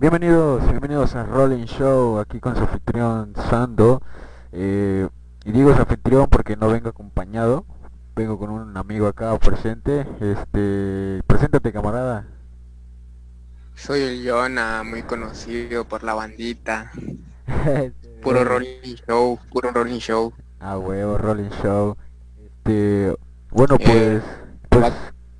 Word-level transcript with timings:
Bienvenidos, 0.00 0.66
bienvenidos 0.66 1.14
a 1.14 1.24
Rolling 1.24 1.66
Show, 1.66 2.20
aquí 2.20 2.40
con 2.40 2.56
su 2.56 2.62
anfitrión 2.62 3.34
Sando. 3.50 4.00
Eh, 4.50 5.06
y 5.44 5.52
digo 5.52 5.74
su 5.74 5.82
anfitrión 5.82 6.26
porque 6.30 6.56
no 6.56 6.68
vengo 6.68 6.88
acompañado, 6.88 7.66
vengo 8.16 8.38
con 8.38 8.48
un 8.48 8.74
amigo 8.78 9.08
acá 9.08 9.38
presente. 9.38 10.06
Este, 10.18 11.20
preséntate 11.26 11.70
camarada. 11.70 12.26
Soy 13.74 14.00
el 14.00 14.22
Yona, 14.22 14.84
muy 14.84 15.02
conocido 15.02 15.84
por 15.84 16.02
la 16.02 16.14
bandita. 16.14 16.90
puro 18.22 18.42
Rolling 18.42 18.96
Show, 19.06 19.38
puro 19.52 19.70
Rolling 19.70 19.98
Show. 19.98 20.32
Ah, 20.60 20.78
huevo, 20.78 21.18
Rolling 21.18 21.50
Show. 21.62 21.94
Este, 22.42 23.14
bueno, 23.50 23.76
pues, 23.76 24.22
pues, 24.70 24.94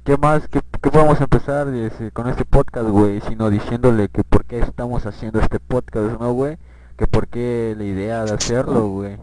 ¿qué 0.05 0.19
más? 0.19 0.47
¿Qué, 0.49 0.60
qué 0.83 0.91
podemos 0.91 1.21
empezar 1.21 1.69
este, 1.75 2.11
con 2.11 2.29
este 2.29 2.45
podcast, 2.45 2.89
güey? 2.89 3.21
Sino 3.29 3.51
diciéndole 3.51 4.09
que 4.09 4.25
por 4.25 4.45
qué 4.47 4.61
estamos 4.61 5.05
haciendo 5.07 5.41
este 5.41 5.61
podcast, 5.61 6.19
¿no, 6.19 6.33
güey? 6.33 6.57
Que 6.97 7.07
por 7.07 7.29
qué 7.29 7.75
la 7.77 7.85
idea 7.85 8.25
de 8.25 8.33
hacerlo, 8.33 8.89
güey. 8.89 9.19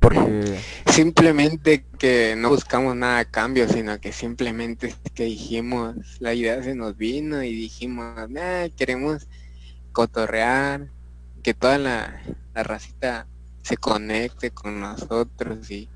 Porque... 0.00 0.58
Simplemente 0.86 1.84
que 1.98 2.34
no 2.36 2.50
buscamos 2.50 2.96
nada 2.96 3.20
a 3.20 3.24
cambio, 3.24 3.68
sino 3.68 4.00
que 4.00 4.12
simplemente 4.12 4.94
que 5.14 5.24
dijimos, 5.24 5.96
la 6.20 6.34
idea 6.34 6.62
se 6.62 6.74
nos 6.74 6.96
vino 6.96 7.42
y 7.42 7.54
dijimos, 7.54 8.28
nah, 8.30 8.68
queremos 8.76 9.28
cotorrear, 9.92 10.88
que 11.42 11.54
toda 11.54 11.78
la, 11.78 12.20
la 12.54 12.62
racita 12.62 13.26
se 13.62 13.76
conecte 13.76 14.50
con 14.50 14.80
nosotros 14.80 15.70
y, 15.70 15.88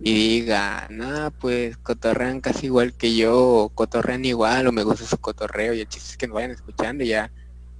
y 0.00 0.40
diga, 0.40 0.86
no, 0.90 1.30
pues 1.30 1.76
cotorrean 1.78 2.40
casi 2.40 2.66
igual 2.66 2.92
que 2.92 3.14
yo, 3.16 3.38
o 3.38 3.68
cotorrean 3.70 4.24
igual, 4.24 4.66
o 4.66 4.72
me 4.72 4.82
gusta 4.82 5.04
su 5.04 5.18
cotorreo, 5.18 5.74
y 5.74 5.80
el 5.80 5.88
chiste 5.88 6.10
es 6.10 6.16
que 6.16 6.26
nos 6.26 6.34
vayan 6.34 6.50
escuchando 6.50 7.02
y 7.04 7.08
ya 7.08 7.30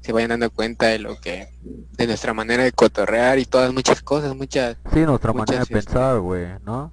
se 0.00 0.12
vayan 0.12 0.30
dando 0.30 0.50
cuenta 0.50 0.86
de 0.86 0.98
lo 0.98 1.20
que, 1.20 1.48
de 1.62 2.06
nuestra 2.06 2.32
manera 2.32 2.62
de 2.62 2.72
cotorrear 2.72 3.38
y 3.38 3.44
todas 3.44 3.72
muchas 3.72 4.02
cosas, 4.02 4.34
muchas. 4.36 4.76
Sí, 4.92 5.00
nuestra 5.00 5.32
manera 5.32 5.60
de 5.60 5.66
pensar, 5.66 6.20
güey, 6.20 6.46
¿no? 6.64 6.92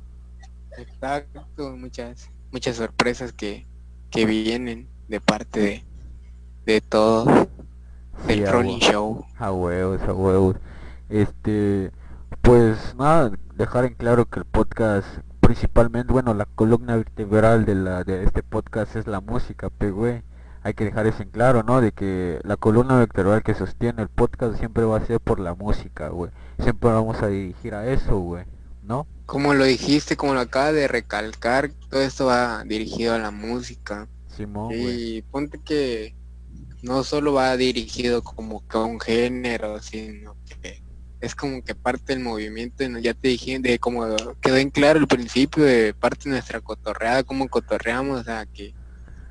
Exacto, 0.77 1.77
muchas, 1.77 2.29
muchas 2.51 2.77
sorpresas 2.77 3.31
que, 3.31 3.67
que 4.09 4.25
vienen 4.25 4.87
de 5.07 5.21
parte 5.21 5.59
de, 5.59 5.83
de 6.65 6.81
todo 6.81 7.47
el 8.27 8.47
Rolling 8.47 8.79
Show. 8.79 9.25
A 9.37 9.51
huevos, 9.51 10.01
a 10.01 10.13
huevos. 10.13 10.55
Este, 11.09 11.91
pues 12.41 12.95
nada, 12.97 13.31
dejar 13.55 13.85
en 13.85 13.93
claro 13.95 14.25
que 14.25 14.39
el 14.39 14.45
podcast 14.45 15.07
principalmente, 15.39 16.13
bueno, 16.13 16.33
la 16.33 16.45
columna 16.45 16.95
vertebral 16.95 17.65
de 17.65 17.75
la 17.75 18.03
de 18.03 18.23
este 18.23 18.43
podcast 18.43 18.95
es 18.95 19.07
la 19.07 19.19
música, 19.19 19.69
pero 19.69 19.95
güey, 19.95 20.23
hay 20.63 20.73
que 20.73 20.85
dejar 20.85 21.05
eso 21.05 21.21
en 21.21 21.29
claro, 21.29 21.63
¿no? 21.63 21.81
De 21.81 21.91
que 21.91 22.39
la 22.43 22.55
columna 22.55 22.97
vertebral 22.97 23.43
que 23.43 23.53
sostiene 23.53 24.01
el 24.01 24.09
podcast 24.09 24.57
siempre 24.57 24.85
va 24.85 24.97
a 24.97 25.05
ser 25.05 25.19
por 25.19 25.39
la 25.39 25.53
música, 25.53 26.07
güey. 26.07 26.31
Siempre 26.61 26.89
vamos 26.89 27.21
a 27.21 27.27
dirigir 27.27 27.75
a 27.75 27.87
eso, 27.91 28.17
güey, 28.19 28.45
¿no? 28.83 29.05
Como 29.25 29.53
lo 29.53 29.65
dijiste, 29.65 30.15
como 30.15 30.33
lo 30.33 30.39
acaba 30.39 30.71
de 30.71 30.87
recalcar, 30.87 31.71
todo 31.89 32.01
esto 32.01 32.27
va 32.27 32.63
dirigido 32.63 33.13
a 33.13 33.19
la 33.19 33.31
música. 33.31 34.07
Simón, 34.29 34.71
y 34.73 35.21
ponte 35.23 35.59
que 35.59 36.15
no 36.81 37.03
solo 37.03 37.33
va 37.33 37.55
dirigido 37.57 38.23
como 38.23 38.65
que 38.67 38.77
a 38.77 38.81
un 38.81 38.99
género, 38.99 39.81
sino 39.81 40.35
es 41.23 41.35
como 41.35 41.63
que 41.63 41.73
parte 41.73 42.13
del 42.13 42.21
movimiento, 42.21 42.83
ya 42.99 43.13
te 43.13 43.29
dije, 43.29 43.57
de 43.59 43.79
como 43.79 44.05
quedó 44.41 44.57
en 44.57 44.69
claro 44.69 44.99
el 44.99 45.07
principio 45.07 45.63
de 45.63 45.93
parte 45.93 46.25
de 46.25 46.31
nuestra 46.31 46.59
cotorreada, 46.59 47.23
cómo 47.23 47.47
cotorreamos, 47.47 48.19
o 48.19 48.23
sea, 48.25 48.45
que 48.45 48.73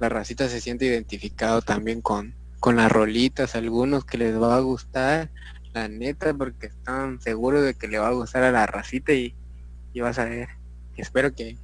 la 0.01 0.09
racita 0.09 0.49
se 0.49 0.63
siente 0.63 0.87
identificado 0.87 1.61
también 1.61 2.01
con, 2.01 2.35
con 2.61 2.77
las 2.77 2.91
rolitas, 2.91 3.55
algunos 3.57 4.07
que 4.07 4.17
les 4.17 4.41
va 4.41 4.57
a 4.57 4.61
gustar, 4.61 5.31
la 5.75 5.87
neta, 5.89 6.33
porque 6.33 6.69
están 6.69 7.21
seguros 7.21 7.63
de 7.63 7.75
que 7.75 7.89
le 7.89 7.99
va 7.99 8.09
a 8.09 8.13
gustar 8.13 8.43
a 8.43 8.53
la 8.53 8.65
racita 8.65 9.13
y, 9.13 9.35
y 9.93 10.01
vas 10.01 10.19
a 10.19 10.25
ver, 10.25 10.49
espero 10.97 11.35
que... 11.35 11.59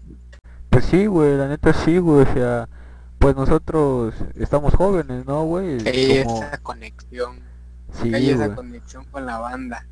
Pues 0.69 0.85
sí, 0.85 1.07
güey, 1.07 1.39
la 1.39 1.49
neta 1.49 1.73
sí, 1.73 1.97
güey, 1.97 2.27
o 2.27 2.35
sea, 2.35 2.69
pues 3.19 3.35
nosotros 3.35 4.15
estamos 4.35 4.75
jóvenes, 4.75 5.25
¿no, 5.25 5.45
güey? 5.45 5.79
Hay 5.89 6.19
esa 6.19 6.59
conexión, 6.59 7.41
sí, 8.03 8.15
hay 8.15 8.29
esa 8.29 8.55
conexión 8.55 9.07
con 9.07 9.25
la 9.25 9.39
banda. 9.39 9.87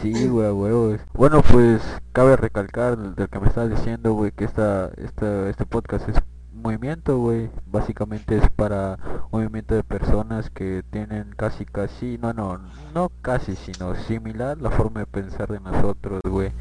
Sí, 0.00 0.28
güey, 0.28 0.50
güey. 0.50 0.98
Bueno, 1.12 1.42
pues 1.42 1.82
cabe 2.12 2.36
recalcar 2.36 2.96
del 2.96 3.28
que 3.28 3.40
me 3.40 3.48
estás 3.48 3.68
diciendo, 3.68 4.14
güey, 4.14 4.32
que 4.32 4.44
esta, 4.44 4.90
esta, 4.96 5.48
este 5.50 5.66
podcast 5.66 6.08
es 6.08 6.16
movimiento, 6.54 7.18
güey. 7.18 7.50
Básicamente 7.66 8.38
es 8.38 8.48
para 8.50 8.98
movimiento 9.30 9.74
de 9.74 9.82
personas 9.82 10.48
que 10.50 10.82
tienen 10.90 11.34
casi, 11.36 11.66
casi, 11.66 12.16
no, 12.18 12.32
no, 12.32 12.58
no 12.94 13.10
casi, 13.20 13.56
sino 13.56 13.94
similar 13.94 14.58
la 14.58 14.70
forma 14.70 15.00
de 15.00 15.06
pensar 15.06 15.48
de 15.48 15.60
nosotros, 15.60 16.20
güey. 16.24 16.52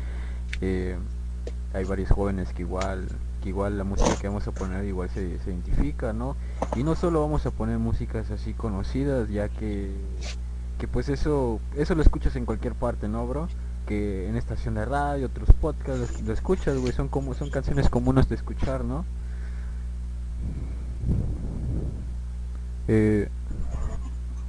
Eh, 0.60 0.98
hay 1.74 1.86
varios 1.86 2.10
jóvenes 2.10 2.52
que 2.54 2.64
igual 2.64 3.08
que 3.42 3.50
igual 3.50 3.78
la 3.78 3.86
música 3.86 4.18
que 4.20 4.28
vamos 4.28 4.46
a 4.48 4.52
poner 4.52 4.84
igual 4.84 5.10
se, 5.10 5.40
se 5.40 5.52
identifica, 5.52 6.12
¿no? 6.12 6.36
Y 6.76 6.84
no 6.84 6.96
solo 6.96 7.22
vamos 7.22 7.46
a 7.46 7.52
poner 7.52 7.78
músicas 7.78 8.32
así 8.32 8.54
conocidas, 8.54 9.30
ya 9.30 9.48
que 9.48 9.94
que 10.80 10.88
pues 10.88 11.10
eso 11.10 11.60
eso 11.76 11.94
lo 11.94 12.02
escuchas 12.02 12.36
en 12.36 12.46
cualquier 12.46 12.74
parte, 12.74 13.08
¿no, 13.08 13.28
bro? 13.28 13.48
Que 13.86 14.28
en 14.28 14.36
estación 14.38 14.76
de 14.76 14.86
radio, 14.86 15.28
otros 15.28 15.50
podcasts, 15.62 16.22
lo, 16.24 16.34
escuchas, 16.34 16.78
güey, 16.78 16.94
son 16.94 17.10
como 17.10 17.36
son 17.36 17.52
canciones 17.52 17.90
comunes 17.90 18.30
de 18.30 18.36
escuchar, 18.36 18.84
¿no? 18.84 19.06
Eh, 22.88 23.30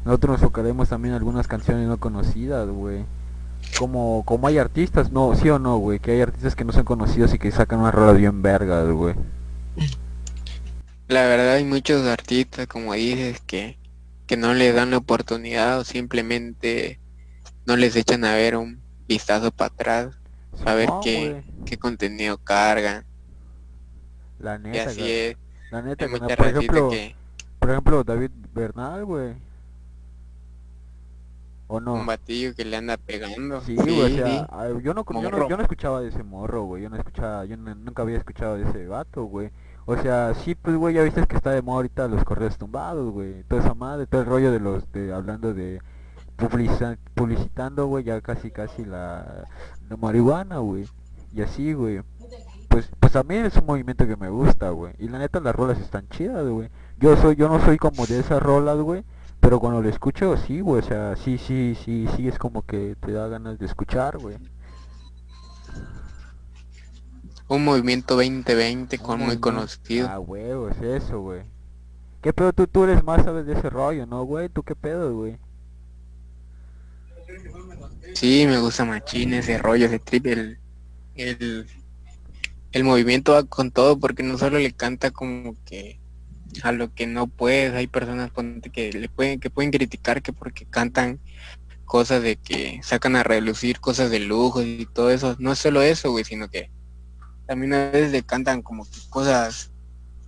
nosotros 0.05 0.33
nos 0.33 0.41
enfocaremos 0.41 0.89
también 0.89 1.15
algunas 1.15 1.47
canciones 1.47 1.87
no 1.87 1.99
conocidas, 1.99 2.69
güey. 2.69 3.05
Como, 3.79 4.23
como 4.25 4.47
hay 4.47 4.57
artistas, 4.57 5.13
no, 5.13 5.35
sí 5.35 5.51
o 5.51 5.59
no, 5.59 5.77
güey, 5.77 5.99
que 5.99 6.13
hay 6.13 6.23
artistas 6.23 6.55
que 6.55 6.65
no 6.65 6.73
son 6.73 6.85
conocidos 6.85 7.35
y 7.35 7.39
que 7.39 7.51
sacan 7.51 7.81
una 7.81 7.91
rola 7.91 8.13
bien 8.13 8.41
vergas, 8.41 8.89
güey. 8.89 9.15
La 11.09 11.27
verdad 11.27 11.55
hay 11.55 11.65
muchos 11.65 12.07
artistas, 12.07 12.67
como 12.67 12.95
dices, 12.95 13.41
que 13.41 13.77
que 14.31 14.37
no 14.37 14.55
le 14.55 14.73
dan 14.73 14.93
la 14.93 14.99
oportunidad 14.99 15.81
o 15.81 15.85
simplemente 15.85 17.01
no 17.67 17.77
les 17.77 17.97
echan 17.97 18.25
a 18.25 18.37
ver 18.37 18.57
un 18.57 18.81
vistazo 19.09 19.51
para 19.51 19.75
atrás, 19.75 20.21
a 20.65 20.73
ver 20.75 20.89
qué, 21.03 21.43
qué, 21.67 21.77
contenido 21.77 22.39
cargan. 22.39 23.05
La 24.39 24.57
neta, 24.57 24.77
y 24.77 24.79
así 24.79 25.11
es. 25.11 25.37
La 25.73 25.83
neta, 25.83 26.07
que 26.07 26.17
por, 26.17 26.47
ejemplo, 26.47 26.91
que... 26.91 27.17
por 27.59 27.71
ejemplo, 27.71 28.05
David 28.05 28.31
Bernal, 28.55 29.05
güey. 29.05 29.35
¿O 31.67 31.81
no? 31.81 31.95
Un 31.95 32.07
batillo 32.07 32.55
que 32.55 32.65
le 32.65 32.77
anda 32.77 32.99
pegando. 32.99 33.61
Sí, 33.63 33.75
güey, 33.75 34.01
o 34.01 34.09
sea, 34.11 34.47
yo, 34.81 34.95
no, 34.95 35.05
yo, 35.05 35.31
no, 35.33 35.49
yo 35.49 35.57
no 35.57 35.63
escuchaba 35.65 36.01
de 36.03 36.11
ese 36.11 36.23
morro, 36.23 36.67
güey. 36.67 36.85
Yo 36.85 36.89
no 36.89 36.97
escuchaba, 36.97 37.47
yo 37.47 37.57
nunca 37.57 38.03
había 38.03 38.19
escuchado 38.19 38.57
de 38.57 38.71
ese 38.71 38.87
vato, 38.87 39.25
güey. 39.25 39.51
O 39.91 39.97
sea, 39.97 40.35
sí, 40.35 40.55
pues, 40.55 40.77
güey, 40.77 40.95
ya 40.95 41.03
viste 41.03 41.27
que 41.27 41.35
está 41.35 41.51
de 41.51 41.63
moda 41.63 41.79
ahorita 41.79 42.07
los 42.07 42.23
correos 42.23 42.57
tumbados, 42.57 43.11
güey. 43.11 43.43
Toda 43.49 43.61
esa 43.61 43.75
madre, 43.75 44.07
todo 44.07 44.21
el 44.21 44.27
rollo 44.29 44.53
de 44.53 44.61
los, 44.61 44.93
de, 44.93 45.13
hablando 45.13 45.53
de 45.53 45.81
publicitando, 47.17 47.87
güey, 47.89 48.05
ya 48.05 48.21
casi, 48.21 48.53
casi 48.53 48.85
la, 48.85 49.49
la 49.89 49.97
marihuana, 49.97 50.59
güey. 50.59 50.87
Y 51.35 51.43
así, 51.43 51.73
güey. 51.73 52.03
Pues, 52.69 52.89
pues 53.01 53.17
a 53.17 53.25
mí 53.25 53.35
es 53.35 53.57
un 53.57 53.67
movimiento 53.67 54.07
que 54.07 54.17
me 54.17 54.29
gusta, 54.29 54.71
güey. 54.71 54.93
Y 55.01 55.09
la 55.09 55.19
neta, 55.19 55.41
las 55.41 55.57
rolas 55.57 55.81
están 55.81 56.09
chidas, 56.09 56.47
güey. 56.47 56.71
Yo 57.01 57.17
soy, 57.17 57.35
yo 57.35 57.49
no 57.49 57.59
soy 57.59 57.77
como 57.77 58.07
de 58.07 58.21
esas 58.21 58.41
rolas, 58.41 58.79
güey. 58.79 59.03
Pero 59.41 59.59
cuando 59.59 59.83
lo 59.83 59.89
escucho, 59.89 60.37
sí, 60.37 60.61
güey. 60.61 60.83
O 60.83 60.85
sea, 60.85 61.17
sí, 61.17 61.37
sí, 61.37 61.77
sí, 61.85 62.07
sí, 62.15 62.29
es 62.29 62.39
como 62.39 62.63
que 62.63 62.95
te 63.01 63.11
da 63.11 63.27
ganas 63.27 63.59
de 63.59 63.67
escuchar, 63.67 64.19
güey 64.19 64.37
un 67.57 67.65
movimiento 67.65 68.15
2020 68.15 68.99
con 68.99 69.21
muy 69.21 69.39
conocido. 69.39 70.09
Ah, 70.09 70.21
huevo, 70.21 70.69
es 70.69 70.81
eso, 70.81 71.21
güey. 71.21 71.43
¿Qué 72.23 72.33
pedo 72.33 72.53
tú, 72.53 72.67
tú 72.69 72.85
eres 72.85 73.03
más 73.03 73.25
sabes 73.25 73.45
de 73.45 73.55
ese 73.55 73.69
rollo, 73.69 74.07
no, 74.07 74.23
güey? 74.23 74.49
¿Tú 74.49 74.63
qué 74.63 74.77
pedo, 74.77 75.15
güey? 75.15 75.37
Sí, 78.15 78.47
me 78.47 78.59
gusta 78.59 78.85
machín 78.85 79.35
ese 79.35 79.59
rollo, 79.59 79.87
ese 79.87 79.99
trip, 79.99 80.27
el, 80.27 80.59
el, 81.17 81.67
el 82.71 82.85
movimiento 82.85 83.33
va 83.33 83.43
con 83.45 83.73
todo 83.73 83.99
porque 83.99 84.23
no 84.23 84.39
solo 84.39 84.59
le 84.59 84.73
canta 84.73 85.11
como 85.11 85.57
que 85.65 85.99
a 86.63 86.71
lo 86.71 86.95
que 86.95 87.09
no 87.09 87.27
puedes, 87.27 87.75
hay 87.75 87.89
personas 87.89 88.31
que 88.73 88.93
le 88.93 89.09
pueden, 89.09 89.41
que 89.41 89.51
pueden 89.51 89.73
criticar 89.73 90.23
que 90.23 90.33
porque 90.33 90.67
cantan 90.67 91.19
cosas 91.85 92.23
de 92.23 92.37
que 92.37 92.81
sacan 92.85 93.17
a 93.17 93.25
relucir 93.25 93.81
cosas 93.81 94.11
de 94.11 94.21
lujo 94.21 94.63
y 94.63 94.87
todo 94.93 95.11
eso, 95.11 95.35
no 95.41 95.53
es 95.53 95.59
solo 95.59 95.83
eso, 95.83 96.13
güey, 96.13 96.25
sino 96.25 96.49
que 96.49 96.71
también 97.51 97.75
a 97.75 97.91
veces 97.91 98.13
le 98.13 98.23
cantan 98.23 98.63
como 98.63 98.87
cosas 99.09 99.73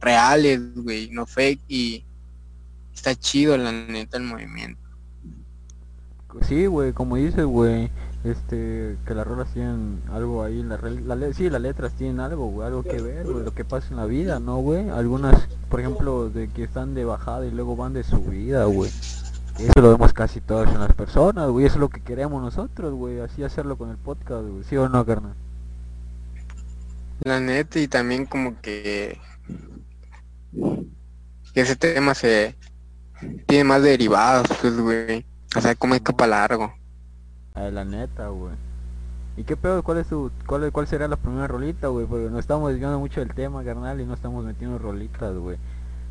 reales, 0.01 0.61
güey, 0.75 1.09
no 1.11 1.25
fake 1.25 1.61
y 1.69 2.05
está 2.93 3.15
chido 3.15 3.57
la 3.57 3.71
neta 3.71 4.17
el 4.17 4.25
movimiento. 4.25 4.81
Sí, 6.49 6.67
güey, 6.67 6.93
como 6.93 7.15
dices, 7.15 7.45
güey, 7.45 7.93
este, 8.25 8.97
que 9.07 9.15
las 9.15 9.25
rolas 9.25 9.53
tienen 9.53 10.03
algo 10.11 10.43
ahí, 10.43 10.65
la, 10.65 10.79
la, 11.15 11.33
sí, 11.33 11.49
las 11.49 11.61
letras 11.61 11.93
tienen 11.93 12.19
algo, 12.19 12.49
güey, 12.49 12.67
algo 12.67 12.83
que 12.83 13.01
ver, 13.01 13.25
güey, 13.25 13.45
lo 13.45 13.55
que 13.55 13.65
pasa 13.65 13.87
en 13.91 13.99
la 13.99 14.07
vida, 14.07 14.41
¿no, 14.41 14.57
güey? 14.57 14.89
Algunas, 14.89 15.47
por 15.69 15.79
ejemplo, 15.79 16.29
de 16.29 16.49
que 16.49 16.65
están 16.65 16.95
de 16.95 17.05
bajada 17.05 17.47
y 17.47 17.53
luego 17.53 17.77
van 17.77 17.93
de 17.93 18.03
subida, 18.03 18.65
güey. 18.65 18.91
Eso 19.61 19.81
lo 19.81 19.93
vemos 19.93 20.13
casi 20.13 20.41
todas 20.41 20.75
en 20.75 20.81
las 20.81 20.93
personas, 20.95 21.49
güey. 21.51 21.67
Eso 21.67 21.77
es 21.77 21.81
lo 21.81 21.89
que 21.89 22.01
queremos 22.01 22.43
nosotros, 22.43 22.93
güey. 22.95 23.21
Así 23.21 23.45
hacerlo 23.45 23.77
con 23.77 23.91
el 23.91 23.97
podcast, 23.97 24.45
güey. 24.45 24.65
¿Sí 24.65 24.77
o 24.77 24.89
no, 24.89 25.07
carnal? 25.07 25.37
La 27.25 27.39
neta, 27.41 27.79
y 27.79 27.87
también 27.89 28.27
como 28.27 28.61
que, 28.61 29.19
que 31.55 31.61
ese 31.61 31.77
tema 31.77 32.15
se 32.15 32.57
tiene 33.47 33.65
más 33.65 33.83
derivados, 33.83 34.49
pues, 34.61 34.77
güey. 34.79 35.25
O 35.57 35.61
sea, 35.61 35.75
como 35.75 35.95
escapa 35.95 36.27
largo. 36.27 36.75
Ah, 37.55 37.69
la 37.71 37.85
neta, 37.85 38.29
güey. 38.29 38.55
¿Y 39.37 39.45
qué 39.45 39.57
pedo? 39.57 39.83
¿Cuál 39.83 39.99
es 39.99 40.09
tu, 40.09 40.31
cuál, 40.47 40.71
cuál 40.73 40.87
será 40.87 41.07
la 41.09 41.17
primera 41.17 41.47
rolita, 41.47 41.89
güey? 41.89 42.07
Porque 42.07 42.29
no 42.31 42.39
estamos 42.39 42.71
desviando 42.71 42.99
mucho 42.99 43.21
del 43.21 43.35
tema, 43.35 43.63
carnal, 43.65 44.01
y 44.01 44.05
no 44.05 44.15
estamos 44.15 44.45
metiendo 44.45 44.79
rolitas, 44.79 45.35
güey. 45.37 45.59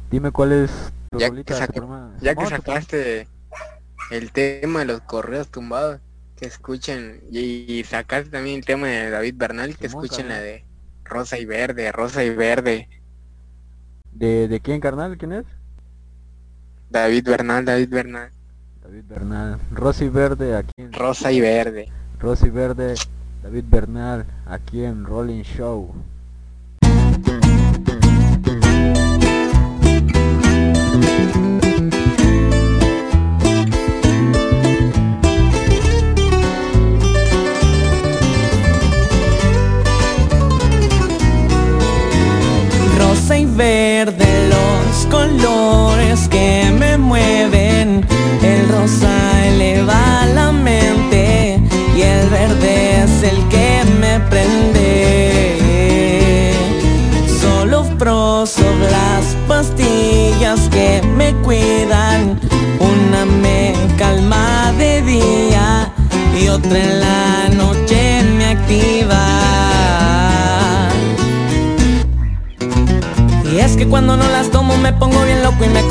Dime 0.09 0.31
cuál 0.31 0.51
es 0.53 0.71
tu 1.11 1.19
Ya 1.19 1.29
rolita. 1.29 1.53
que, 1.53 1.59
saca- 1.59 2.11
ya 2.21 2.35
que 2.35 2.45
sacaste 2.45 3.27
el 4.11 4.31
tema 4.31 4.79
de 4.79 4.85
los 4.85 5.01
correos 5.01 5.49
tumbados, 5.49 5.99
que 6.37 6.45
escuchen, 6.45 7.21
y, 7.29 7.39
y 7.79 7.83
sacaste 7.83 8.29
también 8.29 8.57
el 8.59 8.65
tema 8.65 8.87
de 8.87 9.09
David 9.09 9.35
Bernal, 9.37 9.77
que 9.77 9.87
escuchen 9.87 10.27
la 10.29 10.39
de 10.39 10.65
Rosa 11.11 11.37
y 11.37 11.43
Verde, 11.43 11.91
Rosa 11.91 12.23
y 12.23 12.29
Verde. 12.29 12.87
¿De, 14.13 14.47
¿De 14.47 14.61
quién, 14.61 14.79
carnal? 14.79 15.17
¿Quién 15.17 15.33
es? 15.33 15.45
David 16.89 17.25
Bernal, 17.25 17.65
David 17.65 17.89
Bernal. 17.89 18.31
David 18.81 19.03
Bernal. 19.09 19.59
Rosy 19.71 20.07
Verde, 20.07 20.55
aquí 20.55 20.71
en... 20.77 20.93
Rosa 20.93 21.33
y 21.33 21.41
Verde. 21.41 21.89
Rosy 22.17 22.49
Verde, 22.49 22.95
David 23.43 23.65
Bernal, 23.67 24.25
aquí 24.45 24.85
en 24.85 25.03
Rolling 25.03 25.43
Show. 25.43 25.93
Rosa 43.31 43.39
y 43.39 43.45
verde 43.45 44.49
los 44.49 45.05
colores 45.05 46.27
que 46.27 46.69
me 46.77 46.97
mueven. 46.97 48.05
El 48.43 48.67
rosa 48.67 49.47
eleva 49.47 50.25
la 50.35 50.51
mente 50.51 51.57
y 51.95 52.01
el 52.01 52.27
verde 52.27 53.03
es 53.03 53.23
el 53.23 53.37
que 53.47 53.85
me 54.01 54.19
prende. 54.29 55.71
Solo 57.39 57.85
proso 57.97 58.65
las 58.91 59.33
pastillas 59.47 60.67
que 60.69 61.01
me 61.15 61.33
cuidan. 61.35 62.37
Una 62.79 63.23
me 63.23 63.73
calma 63.97 64.73
de 64.77 65.01
día 65.03 65.89
y 66.37 66.49
otra 66.49 66.77
en 66.77 66.99
la 66.99 67.40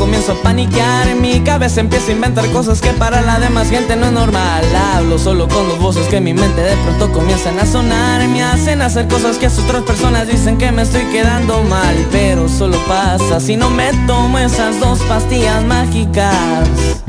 comienzo 0.00 0.32
a 0.32 0.34
paniquear. 0.36 1.08
En 1.08 1.20
mi 1.20 1.40
cabeza 1.40 1.80
empiezo 1.80 2.08
a 2.08 2.12
inventar 2.12 2.50
cosas 2.52 2.80
que 2.80 2.90
para 2.94 3.20
la 3.20 3.38
demás 3.38 3.68
gente 3.68 3.96
no 3.96 4.06
es 4.06 4.12
normal. 4.12 4.64
Hablo 4.94 5.18
solo 5.18 5.46
con 5.46 5.68
dos 5.68 5.78
voces 5.78 6.06
que 6.08 6.16
en 6.16 6.24
mi 6.24 6.32
mente 6.32 6.62
de 6.62 6.74
pronto 6.76 7.12
comienzan 7.12 7.58
a 7.58 7.66
sonar. 7.66 8.26
Me 8.28 8.42
hacen 8.42 8.80
hacer 8.80 9.06
cosas 9.08 9.36
que 9.36 9.48
otras 9.48 9.82
personas 9.82 10.26
dicen 10.26 10.56
que 10.56 10.72
me 10.72 10.82
estoy 10.82 11.04
quedando 11.12 11.62
mal. 11.64 11.94
Pero 12.10 12.48
solo 12.48 12.78
pasa 12.88 13.40
si 13.40 13.56
no 13.56 13.68
me 13.68 13.92
tomo 14.06 14.38
esas 14.38 14.80
dos 14.80 15.00
pastillas 15.00 15.62
mágicas 15.64 16.99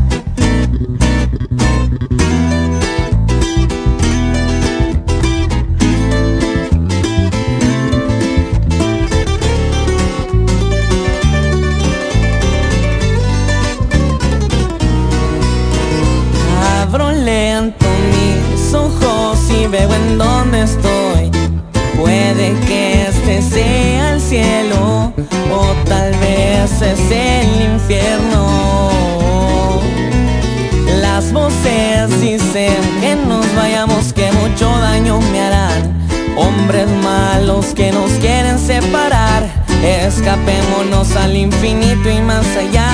Escapémonos 39.84 41.16
al 41.16 41.36
infinito 41.36 42.10
y 42.10 42.22
más 42.22 42.46
allá. 42.56 42.88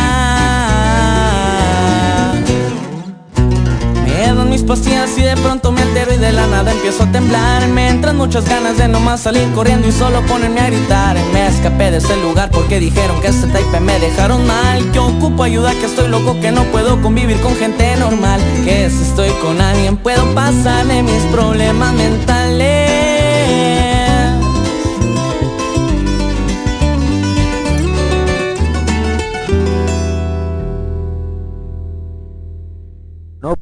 Me 4.06 4.34
dan 4.34 4.50
mis 4.50 4.64
pastillas 4.64 5.18
y 5.18 5.22
de 5.22 5.36
pronto 5.36 5.72
me 5.74 5.82
altero 5.82 6.14
y 6.14 6.18
de 6.18 6.32
la 6.32 6.48
nada 6.48 6.72
empiezo 6.72 7.04
a 7.04 7.12
temblar. 7.12 7.68
Me 7.68 7.90
entran 7.90 8.16
muchas 8.16 8.48
ganas 8.48 8.78
de 8.78 8.88
nomás 8.88 9.20
salir 9.20 9.52
corriendo 9.54 9.88
y 9.88 9.92
solo 9.92 10.22
ponerme 10.28 10.62
a 10.62 10.68
gritar. 10.68 11.18
Me 11.34 11.48
escapé 11.48 11.92
de 11.92 11.98
ese 11.98 12.16
lugar 12.18 12.52
porque 12.52 12.80
dijeron 12.80 13.20
que 13.20 13.28
este 13.28 13.48
type 13.48 13.80
me 13.82 14.00
dejaron 14.00 14.48
mal. 14.48 14.90
Que 14.94 15.00
ocupo 15.00 15.44
ayuda, 15.44 15.72
que 15.72 15.88
estoy 15.88 16.08
loco, 16.08 16.40
que 16.40 16.54
no 16.54 16.64
puedo 16.66 17.02
convivir 17.02 17.38
con 17.42 17.54
gente 17.58 17.98
normal. 17.98 18.40
Que 18.64 18.90
si 18.90 19.04
estoy 19.04 19.32
con 19.42 19.60
alguien 19.60 19.98
puedo 19.98 20.24
pasarle 20.34 21.04
mis 21.04 21.24
problemas 21.34 21.94
mentales 21.96 22.87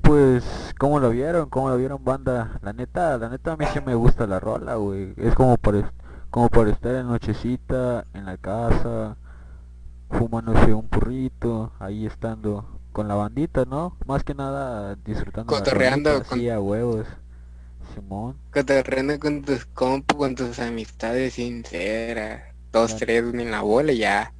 pues, 0.06 0.44
¿cómo 0.78 1.00
lo 1.00 1.10
vieron? 1.10 1.50
¿Cómo 1.50 1.70
lo 1.70 1.78
vieron, 1.78 2.04
banda? 2.04 2.60
La 2.62 2.74
neta, 2.74 3.18
la 3.18 3.30
neta 3.30 3.54
a 3.54 3.58
mí 3.58 3.66
sí 3.74 3.80
me 3.86 3.96
gusta 3.96 4.28
la 4.28 4.40
rola, 4.40 4.76
güey. 4.76 5.14
Es 5.18 5.34
como 5.36 5.58
para, 5.58 5.92
como 6.30 6.50
para 6.50 6.70
estar 6.72 6.96
en 6.96 7.08
nochecita, 7.08 8.06
en 8.14 8.26
la 8.26 8.38
casa, 8.38 9.18
fumándose 10.10 10.74
un 10.74 10.88
purrito, 10.88 11.72
ahí 11.80 12.06
estando 12.06 12.66
con 12.92 13.08
la 13.08 13.16
bandita, 13.16 13.66
¿no? 13.66 13.98
Más 14.06 14.24
que 14.24 14.34
nada 14.34 14.96
disfrutando 14.96 15.52
la 15.52 15.58
Cotorreando 15.60 16.10
rolita, 16.12 16.30
con- 16.30 16.38
así 16.40 16.50
a 16.50 16.60
huevos. 16.60 17.08
Simón. 17.94 18.36
Cotorreando 18.54 19.20
con 19.20 19.42
tus 19.44 19.66
compas, 19.66 20.18
con 20.18 20.36
tus 20.36 20.60
amistades 20.60 21.34
sinceras. 21.34 22.44
Dos, 22.72 22.92
Claro. 22.96 23.06
tres 23.06 23.34
en 23.34 23.52
la 23.52 23.62
bola 23.62 23.94
ya. 23.94 24.34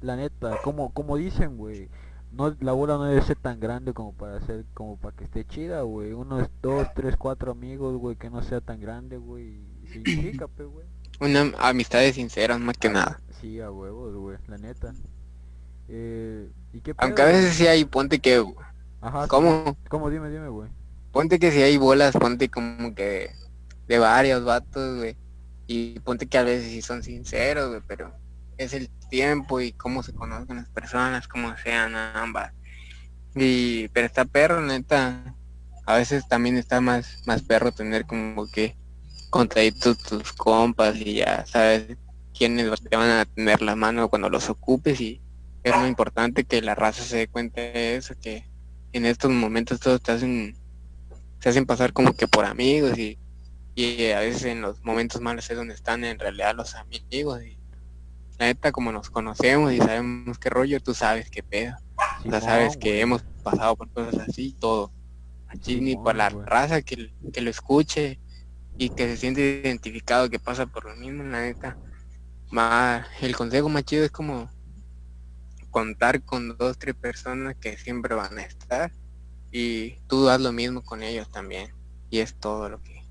La 0.00 0.16
neta, 0.16 0.58
como, 0.62 0.90
como 0.92 1.16
dicen, 1.16 1.56
güey, 1.56 1.88
no, 2.36 2.54
la 2.60 2.72
bola 2.72 2.96
no 2.96 3.04
debe 3.04 3.22
ser 3.22 3.36
tan 3.36 3.58
grande 3.58 3.92
como 3.94 4.12
para 4.12 4.40
ser, 4.40 4.64
como 4.74 4.98
para 4.98 5.16
que 5.16 5.24
esté 5.24 5.46
chida, 5.46 5.82
güey. 5.82 6.12
Unos 6.12 6.48
dos, 6.60 6.86
tres, 6.94 7.16
cuatro 7.16 7.52
amigos, 7.52 7.96
güey, 7.96 8.16
que 8.16 8.28
no 8.28 8.42
sea 8.42 8.60
tan 8.60 8.80
grande, 8.80 9.16
güey. 9.16 9.60
implica, 9.94 10.46
pe, 10.46 10.64
güey. 10.64 10.86
Una 11.18 11.52
amistades 11.58 12.16
sinceras 12.16 12.60
más 12.60 12.76
que 12.76 12.90
nada. 12.90 13.20
Sí, 13.40 13.60
a 13.60 13.70
huevos, 13.70 14.14
güey, 14.14 14.36
la 14.48 14.58
neta. 14.58 14.94
Eh, 15.88 16.50
¿y 16.74 16.80
qué 16.80 16.94
Aunque 16.98 17.22
a 17.22 17.26
veces 17.26 17.54
sí 17.54 17.66
hay, 17.66 17.84
ponte 17.86 18.18
que? 18.18 18.44
Ajá, 19.00 19.26
¿cómo? 19.28 19.76
¿Cómo? 19.88 20.10
Dime, 20.10 20.28
dime, 20.30 20.48
güey. 20.48 20.68
Ponte 21.12 21.38
que 21.38 21.50
si 21.50 21.62
hay 21.62 21.78
bolas, 21.78 22.14
ponte 22.14 22.50
como 22.50 22.94
que 22.94 23.30
de 23.88 23.98
varios 23.98 24.44
vatos, 24.44 24.98
güey. 24.98 25.16
Y 25.66 25.98
ponte 26.00 26.26
que 26.26 26.36
a 26.36 26.42
veces 26.42 26.70
sí 26.70 26.82
son 26.82 27.02
sinceros, 27.02 27.70
güey, 27.70 27.80
pero 27.86 28.12
es 28.58 28.72
el 28.72 28.88
tiempo 29.10 29.60
y 29.60 29.72
cómo 29.72 30.02
se 30.02 30.12
conozcan 30.12 30.56
las 30.56 30.68
personas, 30.68 31.28
cómo 31.28 31.56
sean 31.56 31.94
ambas. 31.94 32.52
Y, 33.34 33.88
pero 33.88 34.06
está 34.06 34.24
perro, 34.24 34.60
neta. 34.60 35.34
A 35.86 35.96
veces 35.96 36.26
también 36.26 36.56
está 36.56 36.80
más, 36.80 37.22
más 37.26 37.42
perro 37.42 37.72
tener 37.72 38.06
como 38.06 38.46
que 38.50 38.76
contaditos 39.30 39.98
tus 39.98 40.32
compas 40.32 40.96
y 40.96 41.14
ya 41.14 41.44
sabes 41.46 41.96
quiénes 42.36 42.80
te 42.82 42.96
van 42.96 43.10
a 43.10 43.24
tener 43.24 43.62
la 43.62 43.76
mano 43.76 44.08
cuando 44.08 44.28
los 44.28 44.48
ocupes 44.48 45.00
y 45.00 45.20
es 45.62 45.76
muy 45.76 45.88
importante 45.88 46.44
que 46.44 46.62
la 46.62 46.74
raza 46.74 47.02
se 47.02 47.16
dé 47.18 47.28
cuenta 47.28 47.60
de 47.60 47.96
eso, 47.96 48.14
que 48.20 48.48
en 48.92 49.04
estos 49.04 49.30
momentos 49.30 49.80
todos 49.80 50.00
te 50.00 50.12
hacen 50.12 50.56
se 51.40 51.48
hacen 51.48 51.66
pasar 51.66 51.92
como 51.92 52.14
que 52.14 52.28
por 52.28 52.44
amigos 52.44 52.96
y, 52.98 53.18
y 53.74 54.10
a 54.10 54.20
veces 54.20 54.44
en 54.44 54.62
los 54.62 54.82
momentos 54.84 55.20
malos 55.20 55.50
es 55.50 55.56
donde 55.56 55.74
están 55.74 56.04
en 56.04 56.18
realidad 56.18 56.54
los 56.54 56.74
amigos 56.74 57.42
y 57.42 57.55
la 58.38 58.46
neta 58.46 58.72
como 58.72 58.92
nos 58.92 59.10
conocemos 59.10 59.72
y 59.72 59.78
sabemos 59.78 60.38
qué 60.38 60.50
rollo, 60.50 60.80
tú 60.80 60.94
sabes 60.94 61.30
qué 61.30 61.42
pedo, 61.42 61.74
o 62.24 62.30
sea, 62.30 62.40
sabes 62.40 62.76
que 62.76 63.00
hemos 63.00 63.22
pasado 63.42 63.76
por 63.76 63.90
cosas 63.90 64.28
así, 64.28 64.54
todo. 64.58 64.92
Aquí 65.48 65.80
ni 65.80 65.96
por 65.96 66.16
la 66.16 66.28
raza 66.28 66.82
que, 66.82 67.14
que 67.32 67.40
lo 67.40 67.50
escuche 67.50 68.18
y 68.76 68.90
que 68.90 69.06
se 69.06 69.16
siente 69.16 69.62
identificado 69.64 70.28
que 70.28 70.38
pasa 70.38 70.66
por 70.66 70.84
lo 70.84 70.96
mismo, 70.96 71.22
la 71.22 71.42
neta. 71.42 71.78
Ma, 72.50 73.06
el 73.20 73.34
consejo 73.34 73.68
más 73.68 73.84
chido 73.84 74.04
es 74.04 74.10
como 74.10 74.50
contar 75.70 76.22
con 76.22 76.56
dos, 76.56 76.78
tres 76.78 76.94
personas 76.94 77.54
que 77.56 77.76
siempre 77.76 78.14
van 78.14 78.38
a 78.38 78.42
estar 78.42 78.92
y 79.50 79.98
tú 80.08 80.28
haz 80.28 80.40
lo 80.40 80.52
mismo 80.52 80.82
con 80.82 81.02
ellos 81.02 81.30
también. 81.30 81.72
Y 82.10 82.18
es 82.18 82.34
todo 82.34 82.68
lo 82.68 82.82
que... 82.82 83.04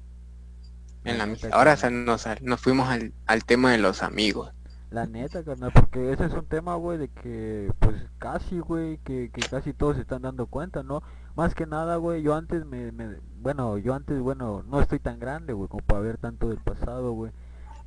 En 1.04 1.18
la, 1.20 1.38
ahora 1.52 1.76
nos, 1.92 2.26
nos 2.42 2.62
fuimos 2.62 2.90
al, 2.90 3.14
al 3.28 3.46
tema 3.46 3.72
de 3.72 3.78
los 3.78 4.02
amigos. 4.02 4.55
La 4.96 5.08
neta, 5.08 5.44
carnal, 5.44 5.74
porque 5.74 6.14
ese 6.14 6.24
es 6.24 6.34
un 6.34 6.46
tema, 6.46 6.76
güey, 6.76 6.98
de 6.98 7.10
que, 7.10 7.70
pues, 7.80 8.02
casi, 8.18 8.60
güey, 8.60 8.98
que, 9.00 9.30
que 9.30 9.42
casi 9.42 9.74
todos 9.74 9.98
se 9.98 10.04
están 10.04 10.22
dando 10.22 10.48
cuenta, 10.48 10.84
¿no? 10.84 11.04
Más 11.36 11.54
que 11.54 11.66
nada, 11.66 11.98
güey, 11.98 12.22
yo 12.22 12.34
antes 12.34 12.66
me, 12.66 12.94
me, 12.94 13.18
bueno, 13.42 13.78
yo 13.78 13.94
antes, 13.94 14.18
bueno, 14.22 14.64
no 14.64 14.80
estoy 14.80 15.00
tan 15.00 15.20
grande, 15.20 15.52
güey, 15.52 15.68
como 15.68 15.84
para 15.84 16.00
ver 16.00 16.18
tanto 16.18 16.48
del 16.48 16.60
pasado, 16.60 17.12
güey. 17.12 17.34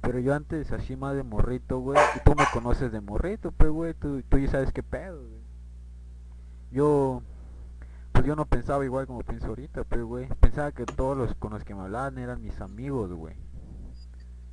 Pero 0.03 0.19
yo 0.19 0.35
antes, 0.35 0.71
así 0.71 0.97
más 0.97 1.15
de 1.15 1.23
morrito, 1.23 1.79
güey, 1.79 1.99
y 2.15 2.21
tú 2.27 2.35
me 2.37 2.45
conoces 2.53 2.93
de 2.93 3.00
morrito, 3.00 3.53
pues, 3.53 3.71
güey, 3.71 3.95
tú, 3.95 4.23
tú 4.29 4.37
ya 4.37 4.50
sabes 4.50 4.71
qué 4.71 4.83
pedo, 4.83 5.17
güey. 5.17 5.43
Yo, 6.73 7.23
pues 8.12 8.27
yo 8.27 8.37
no 8.37 8.45
pensaba 8.45 8.85
igual 8.85 9.07
como 9.07 9.21
pienso 9.21 9.47
ahorita, 9.47 9.85
pues, 9.85 10.03
güey. 10.03 10.29
Pensaba 10.41 10.73
que 10.73 10.85
todos 10.85 11.17
los 11.17 11.35
con 11.37 11.55
los 11.55 11.65
que 11.65 11.75
me 11.75 11.85
hablaban 11.85 12.19
eran 12.19 12.43
mis 12.43 12.61
amigos, 12.61 13.11
güey. 13.15 13.35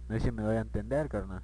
No 0.07 0.15
sé 0.15 0.21
si 0.21 0.31
me 0.31 0.41
voy 0.41 0.55
a 0.55 0.61
entender, 0.61 1.09
carnal. 1.09 1.41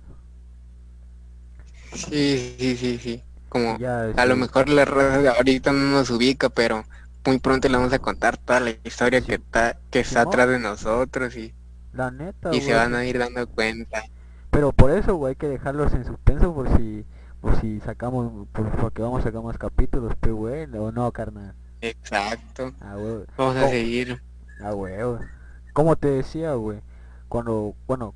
Sí, 1.94 2.56
sí, 2.58 2.78
sí, 2.78 2.98
sí. 2.98 3.24
Como 3.50 3.78
a 3.82 4.26
lo 4.26 4.36
mejor 4.38 4.70
la 4.70 4.86
red 4.86 5.28
ahorita 5.28 5.74
no 5.74 5.92
nos 5.92 6.10
ubica, 6.10 6.50
pero 6.50 6.86
muy 7.26 7.40
pronto 7.40 7.68
le 7.68 7.78
vamos 7.78 7.94
a 7.94 8.00
contar 8.00 8.38
toda 8.38 8.62
la 8.62 8.72
historia 8.84 9.22
que 9.22 9.36
está 9.36 9.78
que 9.92 10.00
está 10.00 10.22
atrás 10.22 10.48
de 10.48 10.60
nosotros 10.60 11.36
y 11.36 11.54
la 11.94 12.12
neta 12.12 12.54
y 12.56 12.62
se 12.62 12.74
van 12.74 12.96
a 12.96 13.06
ir 13.06 13.20
dando 13.20 13.48
cuenta. 13.48 14.04
Pero 14.50 14.72
por 14.72 14.92
eso, 14.92 15.16
güey, 15.16 15.32
hay 15.32 15.36
que 15.36 15.48
dejarlos 15.48 15.94
en 15.94 16.06
suspenso 16.06 16.54
por 16.54 16.78
si 16.78 17.06
por 17.42 17.60
si 17.60 17.80
sacamos 17.82 18.48
por, 18.54 18.72
porque 18.78 19.02
vamos 19.02 19.22
a 19.22 19.24
sacar 19.24 19.42
más 19.42 19.58
capítulos, 19.58 20.14
pero 20.20 20.36
güey, 20.36 20.64
o 20.76 20.92
no, 20.92 21.12
carnal. 21.12 21.54
Exacto. 21.82 22.74
Ah, 22.80 22.96
vamos 23.38 23.58
a 23.58 23.68
seguir. 23.70 24.22
Ah, 24.64 24.72
güey. 24.72 24.94
Como 25.74 25.96
te 25.96 26.08
decía, 26.08 26.54
güey, 26.54 26.80
cuando 27.28 27.76
bueno, 27.86 28.14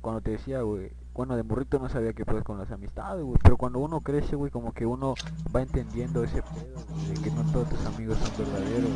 cuando 0.00 0.20
te 0.20 0.32
decía, 0.32 0.62
güey, 0.62 0.90
bueno, 1.14 1.36
de 1.36 1.44
morrito 1.44 1.78
no 1.78 1.88
sabía 1.88 2.12
qué 2.12 2.24
puedes 2.24 2.42
con 2.42 2.58
las 2.58 2.70
amistades, 2.72 3.22
güey. 3.22 3.38
Pero 3.42 3.56
cuando 3.56 3.78
uno 3.78 4.00
crece, 4.00 4.34
güey, 4.34 4.50
como 4.50 4.72
que 4.72 4.84
uno 4.84 5.14
va 5.54 5.62
entendiendo 5.62 6.24
ese 6.24 6.42
pedo, 6.42 6.84
de 7.08 7.14
que 7.22 7.30
no 7.30 7.44
todos 7.52 7.68
tus 7.70 7.86
amigos 7.86 8.18
son 8.18 8.36
verdaderos, 8.36 8.90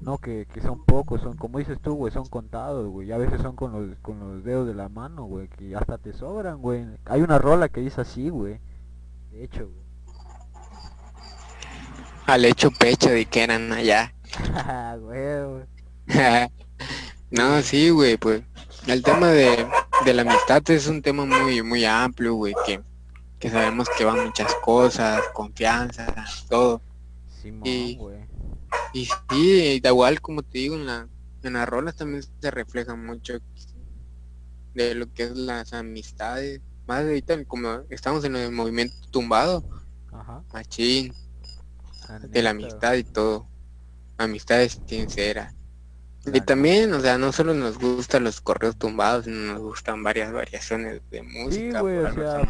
No, 0.00 0.16
que, 0.16 0.46
que 0.52 0.62
son 0.62 0.82
pocos, 0.84 1.20
son, 1.20 1.36
como 1.36 1.58
dices 1.58 1.78
tú, 1.80 1.94
güey, 1.94 2.12
son 2.12 2.26
contados, 2.26 2.88
güey. 2.88 3.08
Y 3.08 3.12
a 3.12 3.18
veces 3.18 3.42
son 3.42 3.56
con 3.56 3.72
los, 3.72 3.98
con 3.98 4.18
los 4.18 4.42
dedos 4.42 4.66
de 4.66 4.74
la 4.74 4.88
mano, 4.88 5.24
güey, 5.24 5.48
que 5.48 5.76
hasta 5.76 5.98
te 5.98 6.14
sobran, 6.14 6.62
güey. 6.62 6.86
Hay 7.04 7.20
una 7.20 7.38
rola 7.38 7.68
que 7.68 7.82
dice 7.82 8.00
así, 8.00 8.30
güey. 8.30 8.58
De 9.30 9.44
hecho, 9.44 9.68
güey. 9.68 9.82
Al 12.26 12.44
hecho 12.46 12.70
pecho 12.70 13.10
de 13.10 13.26
que 13.26 13.44
eran 13.44 13.70
allá. 13.70 14.14
güey. 15.00 15.66
no, 17.30 17.60
sí, 17.60 17.90
güey, 17.90 18.16
pues. 18.16 18.42
El 18.86 19.02
tema 19.02 19.28
de 19.28 19.68
de 20.04 20.14
la 20.14 20.22
amistad 20.22 20.62
es 20.70 20.86
un 20.86 21.02
tema 21.02 21.24
muy, 21.24 21.62
muy 21.62 21.84
amplio, 21.84 22.34
güey, 22.34 22.54
que, 22.66 22.80
que 23.38 23.50
sabemos 23.50 23.88
que 23.96 24.04
van 24.04 24.26
muchas 24.26 24.54
cosas, 24.56 25.22
confianza, 25.32 26.14
todo. 26.48 26.80
y, 27.64 27.98
y 28.92 29.06
sí, 29.30 29.80
da 29.80 29.90
igual 29.90 30.20
como 30.20 30.42
te 30.42 30.58
digo, 30.58 30.74
en 30.76 30.86
la, 30.86 31.08
en 31.42 31.52
las 31.54 31.68
rolas 31.68 31.96
también 31.96 32.22
se 32.40 32.50
refleja 32.50 32.94
mucho 32.96 33.34
de 34.74 34.94
lo 34.94 35.12
que 35.12 35.24
es 35.24 35.36
las 35.36 35.72
amistades. 35.72 36.60
Más 36.86 37.02
ahorita 37.02 37.44
como 37.44 37.82
estamos 37.90 38.24
en 38.24 38.36
el 38.36 38.52
movimiento 38.52 38.96
tumbado, 39.10 39.64
machín, 40.52 41.14
de 42.28 42.42
la 42.42 42.50
amistad 42.50 42.94
y 42.94 43.04
todo. 43.04 43.46
Amistades 44.18 44.80
sinceras. 44.86 45.54
Y 46.24 46.40
también, 46.40 46.92
o 46.92 47.00
sea, 47.00 47.18
no 47.18 47.32
solo 47.32 47.52
nos 47.52 47.78
gustan 47.78 48.22
los 48.24 48.40
correos 48.40 48.76
tumbados, 48.76 49.24
sino 49.24 49.54
nos 49.54 49.60
gustan 49.60 50.02
varias 50.04 50.32
variaciones 50.32 51.02
de 51.10 51.22
música. 51.22 51.78
Sí, 51.78 51.80
güey, 51.80 51.98
o 51.98 52.14
sea, 52.14 52.42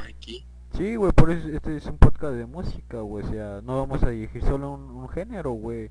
sí, 0.76 0.96
güey, 0.96 1.12
por 1.12 1.30
eso 1.30 1.48
este 1.48 1.76
es 1.76 1.86
un 1.86 1.96
podcast 1.96 2.34
de 2.34 2.44
música, 2.44 3.00
güey, 3.00 3.24
o 3.24 3.30
sea, 3.30 3.60
no 3.62 3.78
vamos 3.78 4.02
a 4.02 4.10
dirigir 4.10 4.42
solo 4.42 4.72
un, 4.72 5.08
género, 5.08 5.52
güey. 5.52 5.88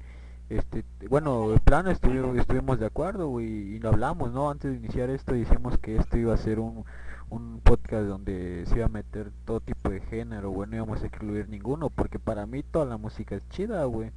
Este, 0.50 0.84
bueno, 1.10 1.54
el 1.54 1.60
plan 1.62 1.88
estuvimos, 1.88 2.38
estuvimos 2.38 2.80
de 2.80 2.86
acuerdo, 2.86 3.30
güey, 3.30 3.48
y 3.48 3.80
lo 3.80 3.90
hablamos, 3.90 4.32
¿no? 4.32 4.52
Antes 4.52 4.72
de 4.72 4.78
iniciar 4.78 5.10
esto 5.10 5.34
dijimos 5.34 5.78
que 5.80 5.96
esto 5.96 6.18
iba 6.18 6.34
a 6.34 6.38
ser 6.38 6.60
un, 6.60 6.86
un 7.30 7.62
podcast 7.62 8.06
donde 8.06 8.66
se 8.68 8.76
iba 8.76 8.86
a 8.86 8.90
meter 8.90 9.32
todo 9.46 9.60
tipo 9.60 9.90
de 9.90 10.02
género, 10.02 10.52
güey, 10.52 10.70
no 10.70 10.76
íbamos 10.76 11.02
a 11.02 11.08
excluir 11.08 11.50
ninguno, 11.50 11.90
porque 11.90 12.20
para 12.20 12.46
mí 12.46 12.62
toda 12.62 12.86
la 12.86 12.98
música 12.98 13.36
es 13.36 13.48
chida, 13.50 13.84
güey 13.86 14.12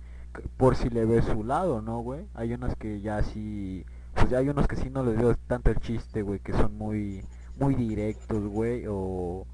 por 0.56 0.76
si 0.76 0.88
le 0.88 1.04
ves 1.04 1.24
su 1.24 1.44
lado, 1.44 1.82
¿no, 1.82 2.00
güey? 2.00 2.26
Hay 2.34 2.52
unos 2.52 2.74
que 2.76 3.00
ya 3.00 3.22
sí, 3.22 3.84
pues 4.14 4.30
ya 4.30 4.38
hay 4.38 4.48
unos 4.48 4.66
que 4.66 4.76
sí 4.76 4.90
no 4.90 5.04
les 5.04 5.16
veo 5.16 5.36
tanto 5.46 5.70
el 5.70 5.80
chiste, 5.80 6.22
güey, 6.22 6.40
que 6.40 6.52
son 6.52 6.76
muy, 6.76 7.24
muy 7.58 7.74
directos, 7.74 8.42
güey, 8.46 8.86
o, 8.88 9.46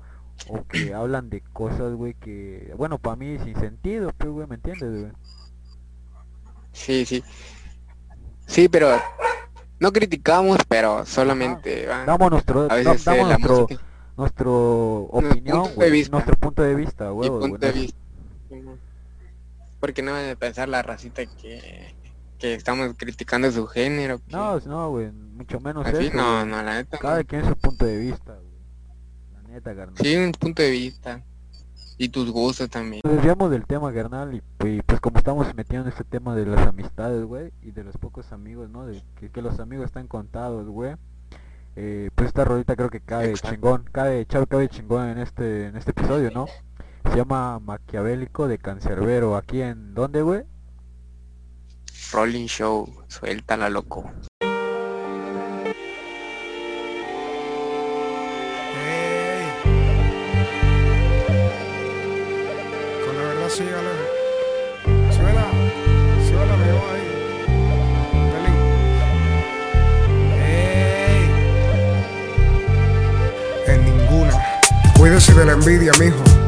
o 0.49 0.65
que 0.69 0.95
hablan 0.95 1.31
de 1.31 1.41
cosas, 1.41 1.95
güey, 1.95 2.15
que, 2.15 2.73
bueno, 2.77 2.99
para 2.99 3.17
mí 3.17 3.39
sin 3.45 3.57
sentido, 3.57 4.13
pero, 4.17 4.33
güey, 4.33 4.47
¿me 4.47 4.57
entiendes, 4.57 5.01
güey? 5.01 5.13
Sí, 6.73 7.05
sí. 7.05 7.23
Sí, 8.47 8.69
pero 8.69 8.99
no 9.79 9.93
criticamos, 9.93 10.59
pero 10.69 11.07
solamente 11.07 11.87
damos 11.87 12.31
nuestro, 12.31 12.71
a 12.71 12.75
veces 12.75 13.05
damos 13.05 13.29
nuestro, 13.29 13.67
nuestro 14.17 15.01
opinión, 15.03 15.69
nuestro 16.11 16.37
punto 16.37 16.63
de 16.63 16.75
vista, 16.75 17.11
güey. 17.11 17.29
Punto 17.29 17.59
de 17.59 17.73
vista 17.73 18.00
porque 19.81 20.03
no 20.03 20.13
van 20.13 20.31
a 20.31 20.37
pensar 20.37 20.69
la 20.69 20.83
racita 20.83 21.25
que, 21.27 21.95
que 22.39 22.55
estamos 22.55 22.95
criticando 22.97 23.51
su 23.51 23.67
género. 23.67 24.21
No, 24.29 24.61
no, 24.61 24.91
güey, 24.91 25.11
mucho 25.11 25.59
menos 25.61 25.87
eso. 25.89 26.15
No, 26.15 26.45
no, 26.45 26.63
la 26.63 26.77
neta. 26.77 26.99
Cada 26.99 27.25
quien 27.25 27.45
su 27.47 27.57
punto 27.57 27.87
de 27.87 27.97
vista, 27.99 28.35
güey. 28.35 28.55
La 29.35 29.55
neta, 29.55 29.75
carnal. 29.75 29.97
Sí, 29.99 30.17
un 30.17 30.33
punto 30.33 30.63
de 30.63 30.71
vista. 30.71 31.25
Y 31.97 32.09
tus 32.09 32.31
gustos 32.31 32.71
también. 32.71 33.03
Nos 33.05 33.15
desviamos 33.15 33.51
del 33.51 33.67
tema, 33.67 33.93
carnal, 33.93 34.35
y, 34.35 34.83
pues 34.83 35.01
como 35.01 35.19
estamos 35.19 35.55
metiendo 35.55 35.87
en 35.87 35.93
este 35.93 36.05
tema 36.05 36.35
de 36.35 36.47
las 36.47 36.67
amistades, 36.67 37.25
güey, 37.25 37.53
y 37.61 37.73
de 37.73 37.85
los 37.85 37.97
pocos 37.99 38.33
amigos, 38.33 38.71
¿no? 38.71 38.87
De 38.87 39.03
que, 39.31 39.43
los 39.43 39.61
amigos 39.61 39.87
están 39.87 40.07
contados, 40.07 40.67
güey. 40.67 40.95
Eh, 41.77 42.11
pues 42.15 42.29
esta 42.29 42.45
rodita 42.45 42.75
creo 42.75 42.89
que 42.89 43.01
cae 43.01 43.35
chingón, 43.35 43.85
cae, 43.93 44.25
chavo, 44.27 44.47
cabe 44.47 44.69
chingón 44.69 45.09
en 45.09 45.19
este, 45.19 45.67
en 45.67 45.77
este 45.77 45.91
episodio, 45.91 46.31
¿no? 46.31 46.47
Se 47.05 47.17
llama 47.17 47.59
Maquiavélico 47.59 48.47
de 48.47 48.59
Cancerbero. 48.59 49.37
¿Aquí 49.37 49.63
en 49.63 49.95
dónde, 49.95 50.23
güey? 50.23 50.43
Rolling 52.13 52.47
Show. 52.47 52.89
Suéltala, 53.09 53.69
loco. 53.69 54.11
Hey. 58.75 59.45
Con 63.05 63.17
la 63.17 63.23
verdad, 63.23 63.49
sígale. 63.49 63.91
Suela. 65.13 65.47
Suela, 66.29 66.57
me 66.57 66.73
voy 66.73 66.83
ahí. 66.91 67.07
Hey. 70.39 71.31
En 73.67 73.85
ninguna. 73.85 74.35
Cuídese 74.97 75.35
de 75.35 75.45
la 75.47 75.53
envidia, 75.53 75.93
mijo. 75.99 76.40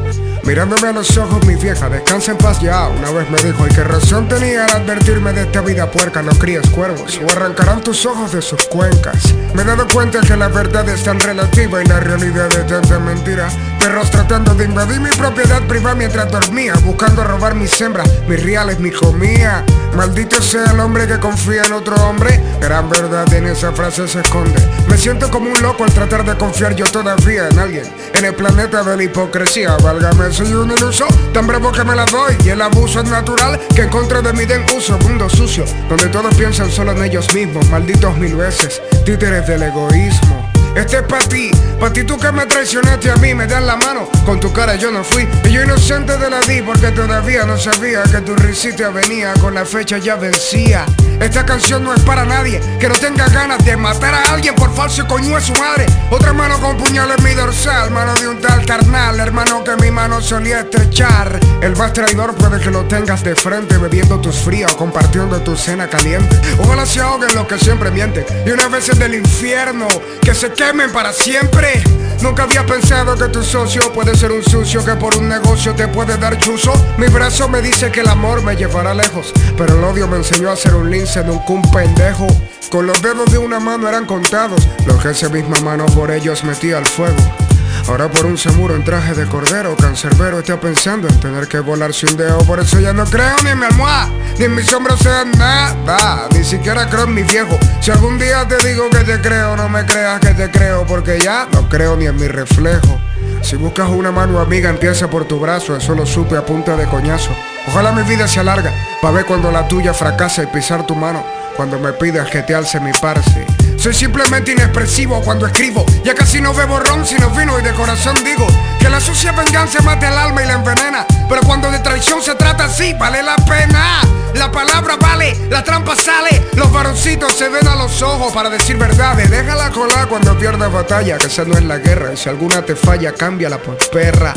Mirándome 0.45 0.89
a 0.89 0.91
los 0.91 1.17
ojos, 1.17 1.45
mi 1.45 1.55
vieja, 1.55 1.87
descansa 1.87 2.31
en 2.31 2.37
paz 2.37 2.59
ya. 2.59 2.89
Una 2.89 3.11
vez 3.11 3.29
me 3.29 3.41
dijo, 3.41 3.65
y 3.65 3.73
qué 3.73 3.83
razón 3.85 4.27
tenía 4.27 4.65
al 4.65 4.81
advertirme 4.81 5.31
de 5.31 5.43
esta 5.43 5.61
vida 5.61 5.89
puerca, 5.89 6.21
no 6.21 6.31
crías 6.33 6.69
cuervos, 6.69 7.17
o 7.23 7.31
arrancarán 7.31 7.81
tus 7.81 8.05
ojos 8.05 8.33
de 8.33 8.41
sus 8.41 8.61
cuencas. 8.65 9.33
Me 9.53 9.61
he 9.61 9.65
dado 9.65 9.87
cuenta 9.87 10.19
que 10.19 10.35
la 10.35 10.49
verdad 10.49 10.87
es 10.89 11.03
tan 11.03 11.17
relativa 11.21 11.81
y 11.81 11.85
la 11.85 12.01
realidad 12.01 12.51
es 12.51 12.67
tanta 12.67 12.99
mentira. 12.99 13.47
Perros 13.79 14.11
tratando 14.11 14.53
de 14.53 14.65
invadir 14.65 14.99
mi 14.99 15.09
propiedad 15.11 15.61
privada 15.63 15.95
mientras 15.95 16.29
dormía, 16.29 16.73
buscando 16.83 17.23
robar 17.23 17.55
mis 17.55 17.79
hembras, 17.79 18.09
mis 18.27 18.43
reales, 18.43 18.79
mi 18.79 18.91
comida. 18.91 19.63
Maldito 19.95 20.41
sea 20.41 20.71
el 20.71 20.79
hombre 20.79 21.07
que 21.07 21.19
confía 21.19 21.63
en 21.63 21.73
otro 21.73 21.95
hombre. 21.95 22.41
Gran 22.59 22.89
verdad 22.89 23.31
en 23.33 23.47
esa 23.47 23.71
frase 23.71 24.07
se 24.07 24.21
esconde. 24.21 24.59
Me 24.87 24.97
siento 24.97 25.29
como 25.29 25.51
un 25.51 25.61
loco 25.61 25.83
al 25.83 25.93
tratar 25.93 26.25
de 26.25 26.35
confiar 26.35 26.75
yo 26.75 26.85
todavía 26.85 27.47
en 27.47 27.59
alguien. 27.59 27.83
En 28.13 28.25
el 28.25 28.33
planeta 28.33 28.83
de 28.83 28.97
la 28.97 29.03
hipocresía, 29.03 29.77
válgame 29.83 30.32
soy 30.33 30.51
un 30.53 30.71
iluso, 30.71 31.05
tan 31.31 31.45
bravo 31.45 31.71
que 31.71 31.83
me 31.83 31.95
la 31.95 32.05
doy. 32.05 32.35
Y 32.43 32.49
el 32.49 32.61
abuso 32.61 33.01
es 33.01 33.09
natural, 33.09 33.59
que 33.75 33.83
en 33.83 33.89
contra 33.89 34.21
de 34.21 34.33
mí 34.33 34.45
den 34.45 34.65
uso 34.75 34.97
Mundo 34.99 35.29
sucio, 35.29 35.63
donde 35.87 36.07
todos 36.07 36.33
piensan 36.35 36.71
solo 36.71 36.91
en 36.91 37.03
ellos 37.03 37.33
mismos 37.33 37.69
Malditos 37.69 38.17
mil 38.17 38.35
veces, 38.35 38.81
títeres 39.05 39.47
del 39.47 39.63
egoísmo 39.63 40.52
Este 40.75 40.97
es 40.97 41.03
para 41.03 41.23
ti, 41.27 41.51
para 41.79 41.93
ti 41.93 42.03
tú 42.03 42.17
que 42.17 42.31
me 42.31 42.47
traicionaste 42.47 43.11
a 43.11 43.15
mí, 43.17 43.35
me 43.35 43.45
das 43.45 43.61
la 43.63 43.75
mano, 43.75 44.09
con 44.25 44.39
tu 44.39 44.51
cara 44.51 44.75
yo 44.75 44.89
no 44.91 45.03
fui. 45.03 45.27
Y 45.43 45.51
yo 45.51 45.63
inocente 45.63 46.17
de 46.17 46.29
la 46.29 46.39
di 46.41 46.61
porque 46.63 46.91
todavía 46.91 47.45
no 47.45 47.57
sabía 47.57 48.01
que 48.03 48.21
tu 48.21 48.35
risita 48.35 48.89
venía 48.89 49.33
con 49.39 49.53
la 49.53 49.65
fecha 49.65 49.99
ya 49.99 50.15
vencía. 50.15 50.85
Esta 51.19 51.45
canción 51.45 51.83
no 51.83 51.93
es 51.93 52.01
para 52.01 52.25
nadie 52.25 52.59
que 52.79 52.89
no 52.89 52.95
tenga 52.95 53.27
ganas 53.29 53.63
de 53.63 53.77
matar 53.77 54.13
a 54.13 54.33
alguien 54.33 54.55
por 54.55 54.73
falso 54.73 55.07
coño 55.07 55.37
es 55.37 55.45
su 55.45 55.53
madre. 55.53 55.85
Otra 56.09 56.33
mano 56.33 56.59
con 56.59 56.75
puñal 56.75 57.11
en 57.17 57.23
mi 57.23 57.33
dorsal, 57.33 57.91
mano 57.91 58.13
de 58.15 58.27
un 58.27 58.41
tal 58.41 58.65
carnal, 58.65 59.19
hermano 59.19 59.63
que 59.63 59.75
mi 59.77 59.91
mano 59.91 60.21
solía 60.21 60.61
estrechar. 60.61 61.39
El 61.61 61.75
más 61.75 61.93
traidor 61.93 62.35
puede 62.35 62.59
que 62.59 62.71
lo 62.71 62.83
tengas 62.85 63.23
de 63.23 63.35
frente, 63.35 63.77
bebiendo 63.77 64.19
tus 64.19 64.37
frías 64.37 64.73
o 64.73 64.77
compartiendo 64.77 65.39
tu 65.41 65.55
cena 65.55 65.87
caliente. 65.87 66.35
Ojalá 66.59 66.85
se 66.85 66.99
ahoguen 66.99 67.33
los 67.35 67.47
que 67.47 67.57
siempre 67.57 67.91
mienten 67.91 68.25
y 68.45 68.49
una 68.49 68.67
vez 68.67 68.87
del 68.97 69.13
infierno 69.13 69.87
que 70.21 70.33
se 70.33 70.51
quemen 70.65 70.91
para 70.91 71.11
siempre. 71.11 71.83
Nunca 72.21 72.43
había 72.43 72.65
pensado 72.65 73.17
que 73.17 73.27
tu 73.27 73.43
socio 73.43 73.91
puede 73.91 74.15
ser 74.15 74.31
un 74.31 74.43
sucio 74.43 74.83
que 74.85 74.93
por 74.93 75.15
un 75.17 75.27
negocio 75.27 75.75
te 75.75 75.87
puede 75.87 76.17
dar 76.17 76.37
chuzo. 76.37 76.73
Mi 76.97 77.07
brazo 77.07 77.49
me 77.49 77.61
dice 77.61 77.91
que 77.91 77.99
el 77.99 78.07
amor 78.07 78.41
me 78.41 78.55
llevará 78.55 78.93
lejos, 78.93 79.33
pero 79.57 79.77
el 79.77 79.83
odio 79.83 80.07
me 80.07 80.17
enseñó 80.17 80.49
a 80.49 80.55
ser 80.55 80.75
un 80.75 80.89
lince, 80.89 81.23
nunca 81.23 81.51
un 81.51 81.61
pendejo. 81.71 82.27
Con 82.69 82.87
los 82.87 83.01
dedos 83.01 83.29
de 83.31 83.37
una 83.37 83.59
mano 83.59 83.89
eran 83.89 84.05
contados, 84.05 84.67
los 84.85 85.01
que 85.01 85.09
esa 85.09 85.27
misma 85.29 85.59
mano 85.61 85.85
por 85.87 86.11
ellos 86.11 86.43
metía 86.43 86.77
al 86.77 86.85
fuego. 86.85 87.42
Ahora 87.87 88.09
por 88.09 88.25
un 88.25 88.37
seguro 88.37 88.75
en 88.75 88.83
traje 88.83 89.13
de 89.13 89.27
cordero, 89.27 89.75
cancerbero 89.75 90.39
está 90.39 90.59
pensando 90.59 91.07
en 91.07 91.19
tener 91.19 91.47
que 91.47 91.59
volarse 91.59 92.05
un 92.05 92.15
dedo. 92.15 92.37
Por 92.39 92.59
eso 92.59 92.79
ya 92.79 92.93
no 92.93 93.03
creo 93.05 93.35
ni 93.43 93.49
en 93.49 93.59
mi 93.59 93.65
almohada, 93.65 94.09
ni 94.39 94.45
en 94.45 94.55
mis 94.55 94.71
hombros 94.73 94.99
sea 94.99 95.25
nada. 95.25 96.27
Ni 96.31 96.43
siquiera 96.45 96.89
creo 96.89 97.03
en 97.03 97.13
mi 97.13 97.23
viejo. 97.23 97.59
Si 97.81 97.91
algún 97.91 98.17
día 98.17 98.47
te 98.47 98.57
digo 98.67 98.89
que 98.89 98.99
te 98.99 99.19
creo, 99.19 99.57
no 99.57 99.67
me 99.67 99.85
creas 99.85 100.21
que 100.21 100.33
te 100.33 100.49
creo, 100.49 100.85
porque 100.85 101.19
ya 101.19 101.47
no 101.51 101.67
creo 101.67 101.97
ni 101.97 102.05
en 102.05 102.15
mi 102.15 102.27
reflejo. 102.27 102.99
Si 103.41 103.57
buscas 103.57 103.89
una 103.89 104.11
mano 104.11 104.39
amiga, 104.39 104.69
empieza 104.69 105.09
por 105.09 105.25
tu 105.25 105.39
brazo, 105.39 105.75
eso 105.75 105.93
lo 105.93 106.05
supe 106.05 106.37
a 106.37 106.45
punta 106.45 106.77
de 106.77 106.85
coñazo. 106.85 107.31
Ojalá 107.67 107.91
mi 107.91 108.03
vida 108.03 108.27
se 108.29 108.39
alarga, 108.39 108.71
para 109.01 109.15
ver 109.15 109.25
cuando 109.25 109.51
la 109.51 109.67
tuya 109.67 109.93
fracasa 109.93 110.43
y 110.43 110.47
pisar 110.47 110.87
tu 110.87 110.95
mano, 110.95 111.25
cuando 111.57 111.77
me 111.77 111.91
pidas 111.91 112.29
que 112.29 112.41
te 112.43 112.55
alce 112.55 112.79
mi 112.79 112.91
parce. 113.01 113.45
Soy 113.83 113.93
simplemente 113.93 114.53
inexpresivo 114.53 115.21
cuando 115.23 115.45
escribo. 115.45 115.85
Ya 116.05 116.15
casi 116.15 116.39
no 116.39 116.53
bebo 116.53 116.79
ron 116.79 117.05
sino 117.05 117.29
vino 117.31 117.59
y 117.59 117.63
de 117.63 117.73
corazón 117.73 118.15
digo 118.23 118.47
que 118.79 118.87
la 118.87 119.01
sucia 119.01 119.33
venganza 119.33 119.81
mate 119.81 120.07
el 120.07 120.13
alma 120.13 120.41
y 120.41 120.47
la 120.47 120.53
envenena. 120.53 121.05
Pero 121.27 121.41
cuando 121.41 121.69
de 121.69 121.79
traición 121.79 122.21
se 122.21 122.33
trata 122.35 122.63
así, 122.63 122.93
vale 122.93 123.21
la 123.21 123.35
pena. 123.35 123.99
La 124.35 124.49
palabra 124.49 124.95
vale, 124.95 125.35
la 125.49 125.65
trampa 125.65 125.97
sale. 125.97 126.43
Los 126.55 126.71
varoncitos 126.71 127.33
se 127.33 127.49
ven 127.49 127.67
a 127.67 127.75
los 127.75 128.01
ojos 128.01 128.31
para 128.31 128.49
decir 128.49 128.77
verdades. 128.77 129.29
Déjala 129.29 129.69
colar 129.71 130.07
cuando 130.07 130.39
pierdas 130.39 130.71
batalla, 130.71 131.17
que 131.17 131.27
esa 131.27 131.43
no 131.43 131.57
es 131.57 131.65
la 131.65 131.77
guerra. 131.77 132.13
Y 132.13 132.15
si 132.15 132.29
alguna 132.29 132.61
te 132.61 132.77
falla, 132.77 133.11
cámbiala 133.11 133.57
por 133.57 133.77
perra. 133.89 134.33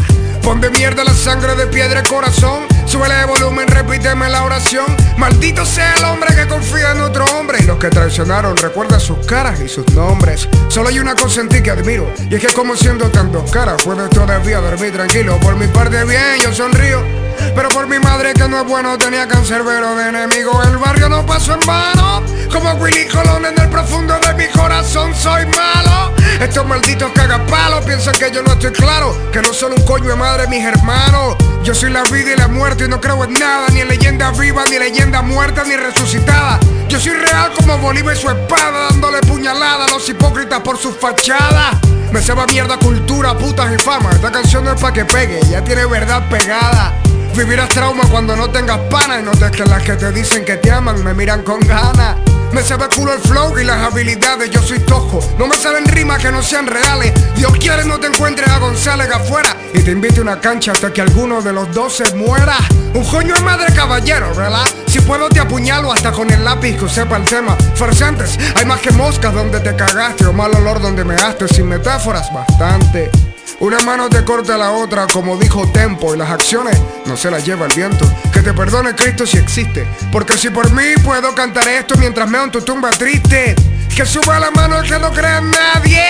Pon 0.47 0.61
de 0.61 0.71
mierda 0.71 1.03
la 1.03 1.13
sangre 1.13 1.57
de 1.57 1.67
piedra 1.67 2.03
y 2.05 2.09
corazón. 2.09 2.69
Suele 2.87 3.25
volumen, 3.25 3.67
repíteme 3.67 4.29
la 4.29 4.45
oración. 4.45 4.87
Maldito 5.17 5.67
sea 5.67 5.95
el 5.95 6.05
hombre 6.05 6.37
que 6.37 6.47
confía 6.47 6.93
en 6.93 7.01
otro 7.01 7.25
hombre. 7.37 7.61
Los 7.65 7.79
que 7.79 7.89
traicionaron, 7.89 8.57
recuerda 8.57 9.01
sus 9.01 9.27
caras 9.27 9.61
y 9.61 9.69
sus 9.69 9.89
nombres. 9.93 10.49
Solo 10.69 10.91
hay 10.91 11.01
una 11.01 11.17
cosa 11.17 11.41
en 11.41 11.49
ti 11.49 11.61
que 11.65 11.73
admiro. 11.73 12.13
Y 12.31 12.37
es 12.37 12.47
que 12.47 12.53
como 12.53 12.77
siendo 12.77 13.11
tan 13.11 13.33
dos 13.33 13.51
caras, 13.51 13.83
puedes 13.83 14.09
todavía 14.11 14.61
dormir 14.61 14.93
tranquilo. 14.93 15.37
Por 15.41 15.57
mi 15.57 15.67
parte 15.67 16.05
bien, 16.05 16.39
yo 16.41 16.53
sonrío. 16.53 17.16
Pero 17.57 17.71
por 17.71 17.87
mi 17.87 17.99
madre 17.99 18.35
que 18.35 18.47
no 18.47 18.61
es 18.61 18.67
bueno 18.67 18.99
tenía 18.99 19.27
cancerbero 19.27 19.97
de 19.97 20.11
enemigo. 20.11 20.63
El 20.63 20.77
barrio 20.77 21.09
no 21.09 21.25
pasó 21.25 21.55
en 21.55 21.61
vano. 21.61 22.23
Como 22.53 22.71
Willy 22.75 23.07
Colón 23.09 23.47
en 23.47 23.59
el 23.59 23.71
profundo 23.71 24.15
de 24.21 24.35
mi 24.35 24.47
corazón 24.49 25.15
soy 25.15 25.47
malo. 25.47 26.13
Estos 26.39 26.67
malditos 26.67 27.11
cagapalos 27.15 27.83
piensan 27.87 28.13
que 28.13 28.31
yo 28.31 28.43
no 28.43 28.53
estoy 28.53 28.71
claro 28.73 29.17
Que 29.33 29.41
no 29.41 29.55
son 29.55 29.73
un 29.73 29.83
coño 29.87 30.11
de 30.11 30.17
madre 30.17 30.47
mis 30.49 30.63
hermanos. 30.63 31.37
Yo 31.65 31.75
soy 31.75 31.91
la 31.91 32.03
vida 32.03 32.35
y 32.35 32.37
la 32.37 32.47
muerte 32.47 32.85
y 32.85 32.89
no 32.89 33.01
creo 33.01 33.25
en 33.25 33.33
nada 33.33 33.69
Ni 33.73 33.81
en 33.81 33.89
leyenda 33.89 34.31
viva, 34.33 34.63
ni 34.71 34.79
leyenda 34.79 35.23
muerta, 35.23 35.65
ni 35.65 35.77
resucitada. 35.77 36.61
Yo 36.91 37.01
soy 37.01 37.15
real 37.15 37.53
como 37.57 37.79
Bolívar 37.79 38.15
y 38.15 38.21
su 38.21 38.29
espada 38.29 38.89
Dándole 38.91 39.21
puñalada 39.23 39.87
a 39.87 39.89
los 39.89 40.07
hipócritas 40.11 40.61
por 40.61 40.77
su 40.77 40.93
fachada. 40.93 41.71
Me 42.13 42.21
sabe 42.21 42.45
mierda 42.53 42.77
cultura, 42.77 43.37
putas 43.39 43.73
y 43.73 43.79
fama. 43.83 44.11
Esta 44.11 44.31
canción 44.31 44.63
no 44.63 44.73
es 44.75 44.81
pa' 44.81 44.93
que 44.93 45.07
pegue, 45.07 45.41
ya 45.51 45.65
tiene 45.65 45.87
verdad 45.87 46.23
pegada 46.29 46.93
Vivirás 47.37 47.69
trauma 47.69 48.03
cuando 48.11 48.35
no 48.35 48.49
tengas 48.49 48.79
pana 48.89 49.21
y 49.21 49.23
notes 49.23 49.51
que 49.51 49.65
las 49.67 49.83
que 49.83 49.93
te 49.93 50.11
dicen 50.11 50.43
que 50.43 50.57
te 50.57 50.71
aman 50.71 51.05
me 51.05 51.13
miran 51.13 51.43
con 51.43 51.61
ganas. 51.61 52.17
Me 52.51 52.63
sabe 52.63 52.87
culo 52.97 53.13
el 53.13 53.21
flow 53.21 53.59
y 53.59 53.65
las 53.65 53.77
habilidades, 53.93 54.51
yo 54.51 54.63
soy 54.63 54.79
tojo. 54.79 55.21
No 55.39 55.47
me 55.47 55.55
salen 55.55 55.85
rimas 55.85 56.23
que 56.23 56.33
no 56.33 56.43
sean 56.43 56.67
reales. 56.67 57.13
Dios 57.35 57.53
quiere 57.59 57.85
no 57.85 58.01
te 58.01 58.07
encuentres 58.07 58.49
a 58.49 58.59
González 58.59 59.11
afuera 59.13 59.55
y 59.75 59.83
te 59.83 59.91
invite 59.91 60.21
a 60.21 60.23
una 60.23 60.41
cancha 60.41 60.73
hasta 60.73 60.91
que 60.91 61.03
alguno 61.03 61.43
de 61.43 61.53
los 61.53 61.71
dos 61.75 61.99
se 61.99 62.15
muera. 62.15 62.57
Un 62.95 63.05
coño 63.05 63.35
de 63.35 63.41
madre 63.43 63.67
caballero, 63.75 64.35
¿verdad? 64.35 64.65
Si 64.87 65.01
puedo 65.01 65.29
te 65.29 65.41
apuñalo 65.41 65.93
hasta 65.93 66.13
con 66.13 66.31
el 66.31 66.43
lápiz 66.43 66.79
que 66.79 66.89
sepa 66.89 67.19
el 67.19 67.25
tema. 67.25 67.55
Farsantes, 67.75 68.39
hay 68.55 68.65
más 68.65 68.81
que 68.81 68.93
moscas 68.93 69.35
donde 69.35 69.61
te 69.61 69.77
cagaste 69.77 70.25
o 70.25 70.33
mal 70.33 70.55
olor 70.55 70.81
donde 70.81 71.05
me 71.05 71.17
haste. 71.17 71.47
Sin 71.49 71.69
metáforas, 71.69 72.33
bastante. 72.33 73.11
Una 73.59 73.79
mano 73.81 74.11
te 74.11 74.23
corta 74.25 74.59
la 74.59 74.73
otra, 74.73 75.07
como 75.07 75.39
dijo 75.39 75.67
Tempo, 75.73 76.15
y 76.15 76.19
las 76.19 76.31
acciones 76.31 76.79
no 77.07 77.17
se 77.17 77.31
las 77.31 77.45
lleva 77.47 77.67
el 77.67 77.75
viento. 77.75 78.05
Que 78.33 78.43
te 78.43 78.53
perdone 78.53 78.95
Cristo 78.95 79.27
si 79.27 79.39
existe, 79.39 79.87
porque 80.13 80.37
si 80.37 80.51
por 80.51 80.71
mí 80.73 80.95
puedo 81.03 81.35
cantar 81.35 81.67
esto 81.69 81.97
mientras 81.97 82.29
meo 82.29 82.45
en 82.45 82.51
tu 82.51 82.61
tumba 82.61 82.91
triste. 82.91 83.55
Que 83.95 84.05
suba 84.05 84.39
la 84.39 84.51
mano 84.51 84.79
el 84.79 84.89
que 84.89 84.99
no 84.99 85.11
crea 85.11 85.39
en 85.39 85.51
nadie, 85.51 86.05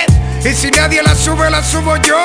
y 0.44 0.54
si 0.54 0.70
nadie 0.72 1.02
la 1.02 1.14
sube, 1.14 1.48
la 1.48 1.62
subo 1.62 1.96
yo. 1.98 2.20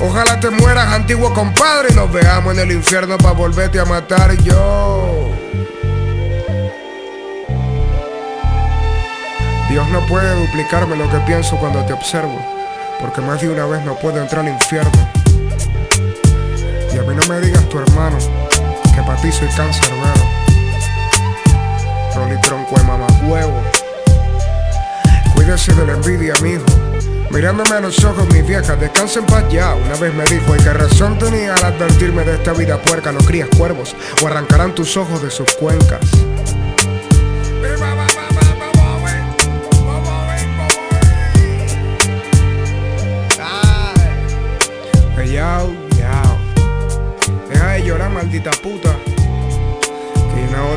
Ojalá 0.00 0.38
te 0.38 0.50
mueras, 0.50 0.92
antiguo 0.92 1.34
compadre, 1.34 1.88
y 1.90 1.94
nos 1.96 2.12
veamos 2.12 2.54
en 2.54 2.60
el 2.60 2.72
infierno 2.72 3.18
para 3.18 3.32
volverte 3.32 3.80
a 3.80 3.84
matar 3.84 4.36
yo. 4.42 5.32
Dios 9.68 9.88
no 9.88 10.06
puede 10.06 10.34
duplicarme 10.46 10.96
lo 10.96 11.10
que 11.10 11.18
pienso 11.26 11.56
cuando 11.56 11.84
te 11.84 11.92
observo 11.92 12.58
porque 13.00 13.20
más 13.20 13.40
de 13.40 13.48
una 13.48 13.66
vez 13.66 13.84
no 13.84 13.94
puedo 13.96 14.20
entrar 14.20 14.44
al 14.44 14.52
infierno. 14.52 14.90
Y 16.92 16.98
a 16.98 17.02
mí 17.02 17.14
no 17.14 17.28
me 17.28 17.40
digas 17.40 17.68
tu 17.68 17.78
hermano, 17.78 18.16
que 18.94 19.02
para 19.02 19.20
ti 19.20 19.30
soy 19.30 19.48
cáncer, 19.48 19.88
Rolly 22.14 22.40
tronco 22.40 22.76
de 22.76 22.84
mamá 22.84 23.06
huevo. 23.26 23.62
Cuídese 25.34 25.72
de 25.74 25.86
la 25.86 25.92
envidia, 25.92 26.34
mijo. 26.42 26.64
Mirándome 27.30 27.76
a 27.76 27.80
los 27.80 28.02
ojos, 28.04 28.26
mis 28.32 28.46
viejas, 28.46 28.80
descansen 28.80 29.24
paz 29.26 29.44
ya. 29.50 29.74
Una 29.74 29.94
vez 29.96 30.12
me 30.14 30.24
dijo, 30.24 30.56
y 30.56 30.58
qué 30.58 30.72
razón 30.72 31.18
tenía 31.18 31.54
al 31.54 31.64
advertirme 31.64 32.24
de 32.24 32.34
esta 32.34 32.52
vida 32.54 32.80
puerca, 32.82 33.12
no 33.12 33.18
crías 33.18 33.48
cuervos, 33.56 33.94
o 34.22 34.26
arrancarán 34.26 34.74
tus 34.74 34.96
ojos 34.96 35.22
de 35.22 35.30
sus 35.30 35.52
cuencas. 35.54 36.00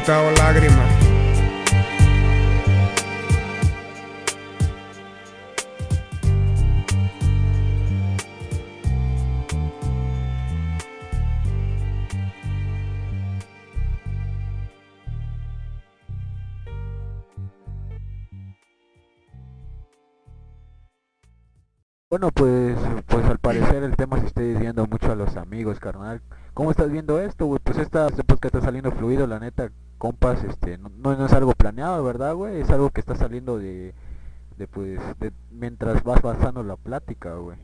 Botado 0.01 0.31
lágrimas. 0.31 1.11
Bueno, 22.09 22.29
pues, 22.31 22.75
pues 23.07 23.25
al 23.25 23.37
parecer 23.39 23.83
el 23.83 23.95
tema 23.95 24.19
se 24.19 24.25
está 24.25 24.41
diciendo 24.41 24.85
mucho 24.85 25.11
a 25.11 25.15
los 25.15 25.37
amigos, 25.37 25.79
carnal. 25.79 26.21
¿Cómo 26.53 26.71
estás 26.71 26.91
viendo 26.91 27.19
esto? 27.21 27.47
Pues 27.63 27.77
esta, 27.77 28.07
este 28.07 28.23
podcast 28.23 28.55
está 28.55 28.65
saliendo 28.65 28.91
fluido, 28.91 29.27
la 29.27 29.39
neta, 29.39 29.71
compas, 30.01 30.43
este, 30.43 30.79
no, 30.79 30.89
no 30.89 31.25
es 31.27 31.31
algo 31.31 31.53
planeado, 31.53 32.03
¿verdad, 32.03 32.33
güey? 32.33 32.59
Es 32.59 32.71
algo 32.71 32.89
que 32.89 33.01
está 33.01 33.15
saliendo 33.15 33.59
de, 33.59 33.93
de 34.57 34.67
pues, 34.67 34.99
de, 35.19 35.31
mientras 35.51 36.03
vas 36.03 36.19
pasando 36.21 36.63
la 36.63 36.75
plática, 36.75 37.35
güey. 37.35 37.55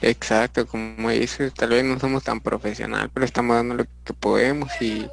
Exacto, 0.00 0.66
como 0.66 1.10
dices, 1.10 1.54
tal 1.54 1.68
vez 1.68 1.84
no 1.84 1.96
somos 2.00 2.24
tan 2.24 2.40
profesional, 2.40 3.08
pero 3.14 3.24
estamos 3.24 3.54
dando 3.54 3.76
lo 3.76 3.84
que 3.84 4.12
podemos 4.14 4.68
y, 4.80 5.08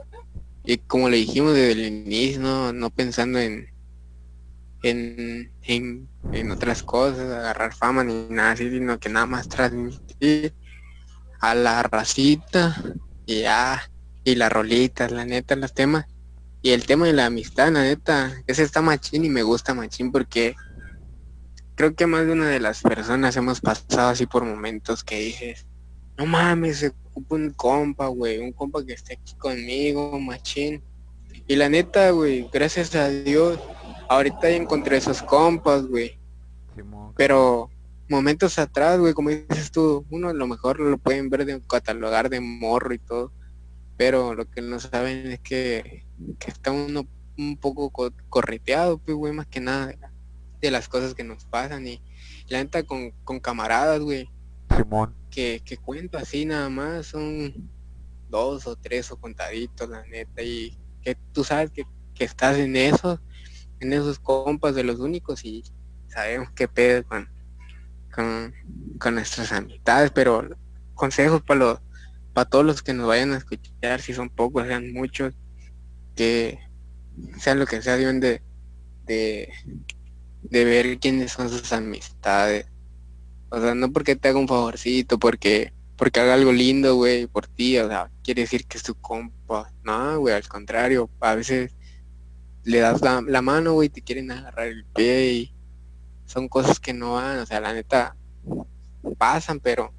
y 0.63 0.77
como 0.79 1.09
le 1.09 1.17
dijimos 1.17 1.53
desde 1.53 1.73
el 1.73 1.85
inicio, 1.85 2.73
no, 2.73 2.89
pensando 2.89 3.37
en, 3.37 3.67
en, 4.81 5.51
en, 5.61 6.51
otras 6.51 6.81
cosas, 6.81 7.31
agarrar 7.31 7.75
fama 7.75 8.03
ni 8.03 8.25
nada 8.31 8.53
así, 8.53 8.67
sino 8.67 8.99
que 8.99 9.09
nada 9.09 9.27
más 9.27 9.47
transmitir 9.47 10.55
a 11.39 11.53
la 11.53 11.83
racita 11.83 12.75
y 13.27 13.41
ya, 13.41 13.79
y 14.23 14.35
las 14.35 14.51
rolitas, 14.51 15.11
la 15.11 15.25
neta, 15.25 15.55
los 15.55 15.73
temas. 15.73 16.05
Y 16.61 16.71
el 16.71 16.85
tema 16.85 17.05
de 17.05 17.13
la 17.13 17.27
amistad, 17.27 17.71
la 17.71 17.83
neta, 17.83 18.33
ese 18.47 18.63
está 18.63 18.81
machín 18.81 19.23
y 19.23 19.29
me 19.29 19.43
gusta 19.43 19.73
machín 19.73 20.11
porque 20.11 20.55
creo 21.75 21.95
que 21.95 22.05
más 22.05 22.25
de 22.25 22.33
una 22.33 22.49
de 22.49 22.59
las 22.59 22.81
personas 22.81 23.37
hemos 23.37 23.61
pasado 23.61 24.09
así 24.09 24.25
por 24.25 24.43
momentos 24.43 25.03
que 25.03 25.19
dices, 25.19 25.65
no 26.17 26.25
mames, 26.25 26.79
se 26.79 26.87
ocupa 26.89 27.35
un 27.35 27.51
compa, 27.51 28.07
güey, 28.07 28.39
un 28.39 28.51
compa 28.51 28.85
que 28.85 28.93
esté 28.93 29.13
aquí 29.13 29.35
conmigo, 29.35 30.19
machín. 30.19 30.83
Y 31.47 31.55
la 31.55 31.69
neta, 31.69 32.11
güey, 32.11 32.49
gracias 32.51 32.93
a 32.95 33.07
Dios, 33.09 33.57
ahorita 34.09 34.49
ya 34.49 34.57
encontré 34.57 34.97
esos 34.97 35.21
compas, 35.21 35.85
güey. 35.87 36.19
Pero 37.15 37.69
momentos 38.09 38.59
atrás, 38.59 38.99
güey, 38.99 39.13
como 39.13 39.29
dices 39.29 39.71
tú, 39.71 40.05
uno 40.09 40.29
a 40.29 40.33
lo 40.33 40.47
mejor 40.47 40.79
lo 40.79 40.97
pueden 40.97 41.29
ver 41.29 41.45
de 41.45 41.61
catalogar 41.61 42.29
de 42.29 42.41
morro 42.41 42.93
y 42.93 42.99
todo. 42.99 43.31
Pero 43.99 44.33
lo 44.33 44.49
que 44.49 44.61
no 44.61 44.79
saben 44.79 45.29
es 45.29 45.41
que, 45.41 46.05
que 46.39 46.49
está 46.49 46.71
uno 46.71 47.05
un 47.37 47.57
poco 47.57 47.91
correteado, 48.29 48.97
pues, 48.97 49.17
güey, 49.17 49.33
más 49.33 49.47
que 49.47 49.59
nada 49.59 49.93
de 50.61 50.71
las 50.71 50.87
cosas 50.87 51.13
que 51.13 51.25
nos 51.25 51.43
pasan 51.43 51.85
y 51.85 52.01
la 52.47 52.59
neta 52.59 52.83
con, 52.83 53.11
con 53.25 53.41
camaradas, 53.41 53.99
güey. 53.99 54.29
Simón. 54.73 55.13
Que, 55.29 55.61
que 55.65 55.75
cuento 55.75 56.17
así 56.17 56.45
nada 56.45 56.69
más, 56.69 57.07
son 57.07 57.69
dos 58.29 58.67
o 58.67 58.77
tres 58.77 59.11
o 59.11 59.17
contaditos, 59.17 59.89
la 59.89 60.05
neta, 60.05 60.43
y 60.43 60.77
que 61.01 61.17
tú 61.33 61.43
sabes 61.43 61.69
que, 61.69 61.83
que 62.15 62.23
estás 62.23 62.55
en 62.57 62.77
esos, 62.77 63.19
en 63.81 63.91
esos 63.91 64.17
compas 64.17 64.75
de 64.75 64.85
los 64.85 65.01
únicos 65.01 65.43
y 65.43 65.65
sabemos 66.07 66.51
qué 66.55 66.69
pedo 66.69 67.03
con, 67.03 67.27
con, 68.15 68.53
con 68.97 69.15
nuestras 69.15 69.51
amistades, 69.51 70.09
pero 70.11 70.47
consejos 70.93 71.41
para 71.41 71.59
los 71.59 71.88
para 72.39 72.49
todos 72.49 72.63
los 72.63 72.81
que 72.81 72.93
nos 72.93 73.05
vayan 73.05 73.33
a 73.33 73.37
escuchar, 73.37 73.99
si 73.99 74.13
son 74.13 74.29
pocos, 74.29 74.65
sean 74.65 74.93
muchos, 74.93 75.33
que 76.15 76.57
sean 77.37 77.59
lo 77.59 77.65
que 77.65 77.81
sea, 77.81 77.97
de, 77.97 78.41
de, 79.03 79.49
de 80.43 80.63
ver 80.63 80.99
quiénes 80.99 81.33
son 81.33 81.49
sus 81.49 81.73
amistades. 81.73 82.65
O 83.49 83.59
sea, 83.59 83.75
no 83.75 83.91
porque 83.91 84.15
te 84.15 84.29
haga 84.29 84.39
un 84.39 84.47
favorcito, 84.47 85.19
porque 85.19 85.73
porque 85.97 86.21
haga 86.21 86.35
algo 86.35 86.53
lindo, 86.53 86.95
güey, 86.95 87.27
por 87.27 87.45
ti, 87.45 87.77
o 87.77 87.89
sea, 87.89 88.09
quiere 88.23 88.43
decir 88.43 88.65
que 88.67 88.77
es 88.77 88.83
tu 88.83 88.95
compa. 88.95 89.73
No, 89.83 90.17
güey, 90.21 90.33
al 90.33 90.47
contrario, 90.47 91.09
a 91.19 91.35
veces 91.35 91.75
le 92.63 92.79
das 92.79 93.01
la, 93.01 93.19
la 93.19 93.41
mano, 93.41 93.73
güey, 93.73 93.89
te 93.89 94.01
quieren 94.01 94.31
agarrar 94.31 94.67
el 94.67 94.85
pie 94.85 95.33
y 95.33 95.53
son 96.23 96.47
cosas 96.47 96.79
que 96.79 96.93
no 96.93 97.15
van, 97.15 97.39
o 97.39 97.45
sea, 97.45 97.59
la 97.59 97.73
neta 97.73 98.15
pasan, 99.17 99.59
pero 99.59 99.93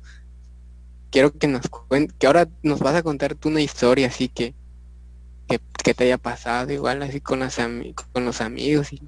quiero 1.11 1.33
que 1.33 1.49
nos 1.49 1.68
cuente, 1.68 2.14
que 2.18 2.27
ahora 2.27 2.49
nos 2.62 2.81
vas 2.81 2.94
a 2.94 3.03
contar 3.03 3.35
tú 3.35 3.49
una 3.49 3.61
historia 3.61 4.09
así 4.09 4.29
que 4.29 4.55
que, 5.83 5.94
te 5.94 6.05
haya 6.05 6.18
pasado 6.18 6.73
igual 6.73 7.03
así 7.03 7.20
con 7.20 7.40
los 7.40 7.57
con 8.12 8.25
los 8.25 8.40
amigos 8.40 8.92
y 8.92 9.03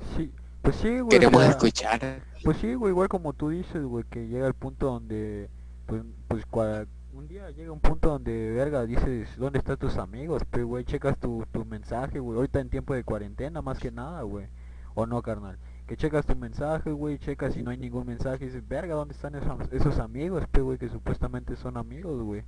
pues 0.63 0.77
sí, 0.77 1.01
güey. 1.01 1.09
Queremos 1.09 1.45
escuchar. 1.45 2.23
Pues 2.45 2.57
sí, 2.59 2.75
güey, 2.75 2.93
igual 2.93 3.09
como 3.09 3.33
tú 3.33 3.49
dices, 3.49 3.83
güey, 3.83 4.05
que 4.09 4.29
llega 4.29 4.47
el 4.47 4.55
punto 4.55 4.87
donde, 4.87 5.51
pues, 5.87 6.03
pues 6.29 6.45
un 7.13 7.27
día 7.27 7.51
llega 7.51 7.73
un 7.73 7.81
punto 7.81 8.11
donde, 8.11 8.53
verga, 8.53 8.87
dices, 8.87 9.29
¿dónde 9.37 9.59
están 9.59 9.77
tus 9.77 9.97
amigos? 9.97 10.43
Pues, 10.51 10.65
güey, 10.65 10.85
checas 10.85 11.19
tu, 11.19 11.45
tu 11.51 11.65
mensaje, 11.65 12.21
güey, 12.21 12.37
ahorita 12.37 12.61
en 12.61 12.71
tiempo 12.71 12.95
de 12.95 13.03
cuarentena, 13.03 13.61
más 13.61 13.79
que 13.79 13.91
nada, 13.91 14.23
güey. 14.23 14.47
O 14.95 15.05
no, 15.07 15.21
carnal. 15.21 15.59
Que 15.87 15.97
checas 15.97 16.25
tu 16.25 16.37
mensaje, 16.37 16.93
güey, 16.93 17.19
checas 17.19 17.55
si 17.55 17.63
no 17.63 17.71
hay 17.71 17.77
ningún 17.77 18.07
mensaje, 18.07 18.45
y 18.45 18.49
dices, 18.49 18.67
verga, 18.67 18.95
¿dónde 18.95 19.15
están 19.15 19.35
esos, 19.35 19.73
esos 19.73 19.99
amigos, 19.99 20.45
güey, 20.57 20.79
que 20.79 20.89
supuestamente 20.89 21.57
son 21.57 21.77
amigos, 21.77 22.23
güey? 22.23 22.45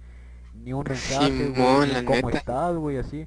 Ni 0.54 0.72
un 0.72 0.84
mensaje, 0.84 1.48
güey, 1.50 2.04
cómo 2.04 2.30
estás, 2.30 2.76
güey, 2.76 2.98
así. 2.98 3.26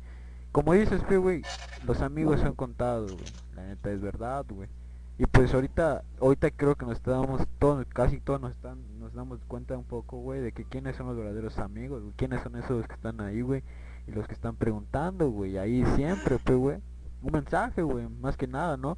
Como 0.52 0.74
dices, 0.74 1.02
güey, 1.08 1.44
los 1.86 2.02
amigos 2.02 2.40
son 2.40 2.54
contados, 2.56 3.12
güey. 3.12 3.26
La 3.56 3.66
neta 3.68 3.92
es 3.92 4.02
verdad, 4.02 4.46
güey. 4.50 4.70
Y 5.20 5.26
pues 5.26 5.54
ahorita, 5.54 6.04
ahorita 6.22 6.52
creo 6.52 6.76
que 6.76 6.86
nos 6.86 6.98
estamos 6.98 7.42
todos, 7.58 7.86
casi 7.88 8.20
todos 8.20 8.40
nos 8.40 8.52
están, 8.52 8.78
nos 9.00 9.14
damos 9.14 9.40
cuenta 9.48 9.76
un 9.76 9.84
poco, 9.84 10.18
güey, 10.18 10.42
de 10.42 10.52
que 10.52 10.64
quiénes 10.64 10.96
son 10.96 11.08
los 11.08 11.18
verdaderos 11.18 11.58
amigos, 11.58 12.04
quiénes 12.16 12.44
son 12.44 12.56
esos 12.56 12.88
que 12.88 12.94
están 12.94 13.20
ahí, 13.22 13.42
güey, 13.42 13.64
y 14.08 14.12
los 14.12 14.28
que 14.28 14.36
están 14.36 14.56
preguntando, 14.56 15.30
güey, 15.32 15.58
ahí 15.58 15.84
siempre, 15.96 16.38
güey, 16.56 16.78
un 17.24 17.32
mensaje, 17.32 17.82
güey, 17.82 18.08
más 18.22 18.38
que 18.38 18.46
nada, 18.46 18.78
¿no? 18.78 18.96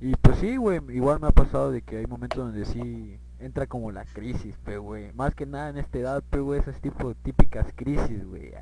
Y 0.00 0.14
pues 0.16 0.38
sí, 0.38 0.56
güey, 0.56 0.80
igual 0.90 1.20
me 1.20 1.28
ha 1.28 1.32
pasado 1.32 1.70
de 1.70 1.82
que 1.82 1.98
hay 1.98 2.06
momentos 2.06 2.38
donde 2.38 2.64
sí 2.64 3.18
entra 3.38 3.66
como 3.66 3.90
la 3.92 4.04
crisis, 4.04 4.56
pues, 4.64 4.78
güey, 4.78 5.12
más 5.12 5.34
que 5.34 5.46
nada 5.46 5.70
en 5.70 5.78
esta 5.78 5.98
edad, 5.98 6.24
pues, 6.28 6.42
güey, 6.42 6.60
esas 6.60 6.80
tipo 6.80 7.14
típicas 7.14 7.66
crisis, 7.76 8.24
güey, 8.26 8.52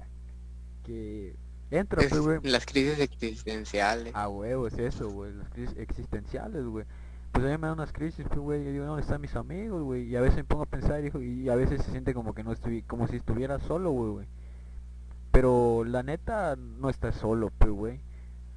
que 0.85 1.37
Entra, 1.73 2.03
pues, 2.07 2.21
güey. 2.21 2.39
Las 2.43 2.67
crisis 2.67 3.01
existenciales. 3.01 4.13
Ah, 4.15 4.29
huevo, 4.29 4.67
es 4.67 4.77
eso, 4.77 5.09
güey. 5.09 5.33
Las 5.33 5.49
crisis 5.49 5.75
existenciales, 5.79 6.67
güey. 6.67 6.85
Pues 7.33 7.47
a 7.47 7.49
mí 7.49 7.57
me 7.57 7.67
dan 7.67 7.79
unas 7.79 7.95
crisis, 7.95 8.27
pues, 8.29 8.41
güey. 8.41 8.63
Yo 8.63 8.73
digo, 8.73 8.85
¿dónde 8.85 9.01
están 9.01 9.23
mis 9.23 9.35
amigos, 9.37 9.83
güey? 9.83 10.03
Y 10.03 10.15
a 10.15 10.21
veces 10.21 10.37
me 10.37 10.45
pongo 10.45 10.65
a 10.65 10.67
pensar, 10.67 11.03
hijo, 11.03 11.23
y 11.23 11.49
a 11.49 11.55
veces 11.55 11.81
se 11.83 11.91
siente 11.91 12.13
como 12.13 12.35
que 12.35 12.45
no 12.45 12.53
estoy, 12.53 12.83
como 12.83 13.09
si 13.09 13.17
estuviera 13.17 13.59
solo, 13.59 13.91
güey, 13.91 14.27
Pero 15.31 15.85
la 15.85 16.03
neta, 16.03 16.57
no 16.57 16.91
estás 16.91 17.15
solo, 17.15 17.51
pues, 17.57 17.71
güey. 17.71 18.01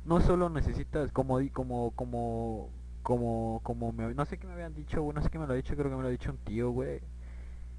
No 0.06 0.22
solo 0.22 0.50
necesitas, 0.50 1.12
como, 1.12 1.39
como, 1.52 1.91
como, 1.91 2.70
como, 3.04 3.60
como, 3.63 3.91
me, 3.91 4.13
no 4.13 4.26
sé 4.26 4.38
qué 4.38 4.48
me 4.48 4.54
habían 4.54 4.74
dicho, 4.74 5.04
no 5.13 5.22
sé 5.22 5.30
qué 5.30 5.39
me 5.39 5.48
lo 5.48 5.54
ha 5.54 5.56
dicho, 5.56 5.76
creo 5.76 5.89
que 5.89 5.96
me 5.96 6.02
lo 6.02 6.08
ha 6.08 6.12
dicho 6.12 6.32
un 6.32 6.38
tío, 6.38 6.72
güey 6.72 7.02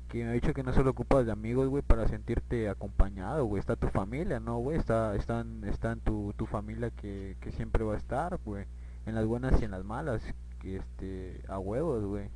que 0.09 0.25
me 0.25 0.31
ha 0.31 0.33
dicho 0.33 0.55
que 0.55 0.63
no 0.63 0.73
solo 0.73 0.91
ocupas 0.91 1.27
de 1.27 1.33
amigos, 1.33 1.69
güey, 1.69 1.83
para 1.83 2.07
sentirte 2.09 2.69
acompañado, 2.69 3.45
güey. 3.45 3.61
Está 3.61 3.77
tu 3.77 3.89
familia, 3.89 4.41
¿no, 4.41 4.59
güey? 4.59 4.79
Está, 4.79 5.15
están, 5.17 5.65
están 5.65 6.01
tu, 6.01 6.33
tu 6.37 6.47
familia 6.47 6.91
que, 6.91 7.37
que 7.41 7.53
siempre 7.53 7.85
va 7.85 7.95
a 7.95 7.99
estar, 7.99 8.39
güey. 8.45 8.67
En 9.05 9.15
las 9.15 9.27
buenas 9.27 9.61
y 9.61 9.65
en 9.65 9.73
las 9.73 9.85
malas. 9.85 10.23
Que, 10.61 10.77
este, 10.77 11.43
a 11.49 11.59
huevos, 11.59 12.05
güey. 12.05 12.29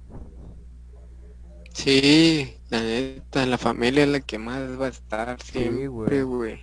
Sí, 1.72 2.56
la 2.68 2.80
neta, 2.80 3.46
la 3.46 3.59
familia 3.59 4.04
es 4.04 4.09
la 4.11 4.20
que 4.20 4.38
más 4.38 4.80
va 4.80 4.87
a 4.87 4.90
estar 4.90 5.40
siempre, 5.42 6.22
güey. 6.22 6.61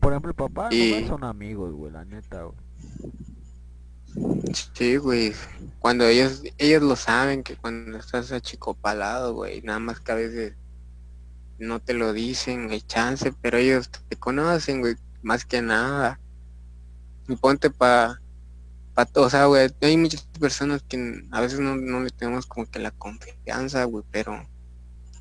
Por 0.00 0.12
ejemplo, 0.12 0.30
el 0.30 0.34
papá 0.34 0.68
y... 0.72 1.06
son 1.06 1.24
amigos, 1.24 1.72
güey, 1.72 1.92
la 1.92 2.04
neta, 2.04 2.42
güey. 2.42 2.56
Sí, 4.74 4.96
güey. 4.96 5.32
Cuando 5.78 6.04
ellos 6.06 6.42
ellos 6.58 6.82
lo 6.82 6.96
saben 6.96 7.42
que 7.42 7.56
cuando 7.56 7.98
estás 7.98 8.32
achicopalado, 8.32 9.34
güey, 9.34 9.62
nada 9.62 9.78
más 9.78 10.00
que 10.00 10.12
a 10.12 10.16
veces 10.16 10.54
no 11.58 11.80
te 11.80 11.94
lo 11.94 12.12
dicen, 12.12 12.70
hay 12.70 12.80
chance, 12.80 13.32
pero 13.40 13.58
ellos 13.58 13.88
te 13.88 14.16
conocen, 14.16 14.80
güey, 14.80 14.96
más 15.22 15.44
que 15.44 15.62
nada. 15.62 16.18
Y 17.28 17.36
ponte 17.36 17.70
pa, 17.70 17.76
pa 17.78 18.21
o 19.14 19.30
sea, 19.30 19.46
güey, 19.46 19.70
hay 19.80 19.96
muchas 19.96 20.22
personas 20.38 20.82
que 20.82 21.24
a 21.30 21.40
veces 21.40 21.60
no, 21.60 21.76
no 21.76 22.00
le 22.00 22.10
tenemos 22.10 22.46
como 22.46 22.66
que 22.66 22.78
la 22.78 22.90
confianza, 22.90 23.84
güey, 23.84 24.04
pero 24.10 24.46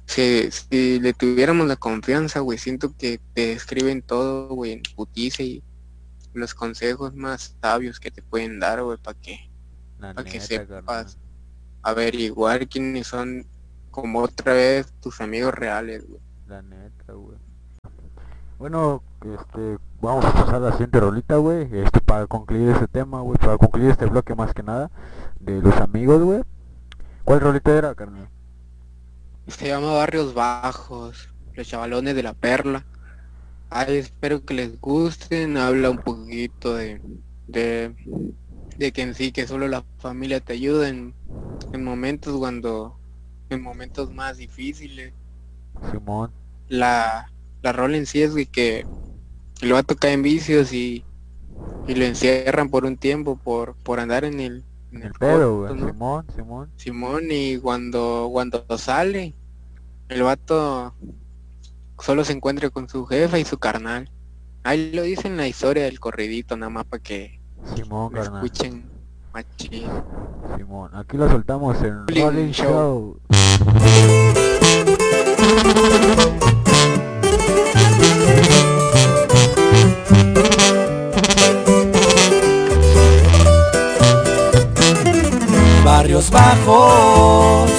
si, 0.06 0.50
si 0.52 1.00
le 1.00 1.14
tuviéramos 1.14 1.68
la 1.68 1.78
confianza, 1.78 2.42
güey, 2.42 2.58
siento 2.58 2.96
que 2.98 3.20
te 3.34 3.54
escriben 3.54 4.02
todo, 4.02 4.50
güey, 4.50 4.74
en 4.74 4.84
putice 4.96 5.44
y 5.44 5.64
los 6.34 6.54
consejos 6.54 7.14
más 7.16 7.56
sabios 7.62 8.00
que 8.00 8.12
te 8.12 8.22
pueden 8.22 8.60
dar, 8.60 8.84
güey, 8.84 8.98
para 8.98 9.20
que, 9.20 9.50
para 10.00 10.24
que 10.24 10.40
sepas 10.40 11.18
averiguar 11.82 12.68
quiénes 12.68 13.08
son 13.08 13.46
como 13.90 14.20
otra 14.20 14.54
vez 14.54 14.94
tus 15.02 15.20
amigos 15.22 15.54
reales, 15.54 16.08
güey. 16.08 16.22
La 16.48 16.62
neta, 16.62 17.14
güey. 17.14 17.38
Bueno, 18.58 19.04
este, 19.22 19.78
vamos 20.02 20.26
a 20.26 20.34
pasar 20.34 20.56
a 20.56 20.60
la 20.60 20.72
siguiente 20.72 21.00
rolita, 21.00 21.38
güey, 21.38 21.68
este, 21.72 22.02
para 22.02 22.26
concluir 22.26 22.70
este 22.70 22.88
tema, 22.88 23.22
güey, 23.22 23.38
para 23.38 23.58
concluir 23.58 23.92
este 23.92 24.08
bloque 24.08 24.36
más 24.36 24.54
que 24.54 24.64
nada, 24.64 24.90
de 25.40 25.62
los 25.62 25.76
amigos, 25.78 26.22
güey. 26.24 26.42
¿Cuál 27.24 27.42
rolita 27.42 27.78
era, 27.78 27.94
carnal? 27.94 28.28
Se 29.48 29.68
llama 29.68 29.94
Barrios 29.94 30.34
Bajos, 30.34 31.30
los 31.54 31.68
chavalones 31.68 32.16
de 32.16 32.24
la 32.24 32.34
perla. 32.34 32.86
Ay, 33.70 33.98
espero 33.98 34.44
que 34.44 34.54
les 34.54 34.82
gusten. 34.82 35.58
Habla 35.58 35.92
un 35.92 36.00
poquito 36.00 36.76
de, 36.76 37.02
de, 37.48 37.96
que 38.92 39.02
en 39.02 39.14
sí, 39.14 39.32
que 39.32 39.48
solo 39.48 39.68
la 39.68 39.84
familia 40.00 40.40
te 40.40 40.54
ayuda 40.54 40.90
en, 40.90 41.14
momentos 41.78 42.38
cuando, 42.38 42.98
en 43.50 43.62
momentos 43.62 44.12
más 44.12 44.38
difíciles. 44.38 45.14
Simón. 45.92 46.32
La, 46.68 47.32
la 47.62 47.72
rol 47.72 47.96
en 47.96 48.06
sí 48.06 48.22
es 48.22 48.34
que 48.50 48.86
lo 49.62 49.76
va 49.76 49.82
a 49.82 49.84
tocar 49.84 50.12
en 50.12 50.24
vicios 50.24 50.74
y, 50.74 51.04
y 51.88 51.96
lo 51.96 52.06
encierran 52.06 52.70
por 52.70 52.86
un 52.86 52.98
tiempo 52.98 53.38
por, 53.38 53.76
por 53.76 54.00
andar 54.00 54.26
en 54.26 54.40
el, 54.40 54.64
en 54.92 55.04
el, 55.04 55.14
pedo, 55.14 55.68
Simón, 55.70 56.26
Simón. 56.36 56.70
Simón, 56.76 57.24
y 57.30 57.58
cuando, 57.58 58.30
cuando 58.32 58.66
sale, 58.78 59.34
el 60.10 60.24
vato 60.24 60.94
solo 62.00 62.26
se 62.26 62.34
encuentre 62.34 62.70
con 62.72 62.90
su 62.90 63.06
jefa 63.06 63.40
y 63.40 63.46
su 63.46 63.58
carnal. 63.58 64.10
Ahí 64.64 64.92
lo 64.92 65.04
dice 65.04 65.28
en 65.28 65.38
la 65.38 65.48
historia 65.48 65.84
del 65.86 66.00
corridito, 66.00 66.58
nada 66.58 66.70
más 66.70 66.86
para 66.86 67.02
que 67.02 67.40
Simón, 67.76 68.16
escuchen 68.18 68.84
machín. 69.34 69.88
Simón, 70.58 70.92
aquí 70.94 71.18
lo 71.18 71.30
soltamos 71.30 71.82
en 71.84 72.08
Rolling, 72.08 72.52
Show. 72.52 73.20
barrios 86.02 86.32
bajos, 86.32 87.70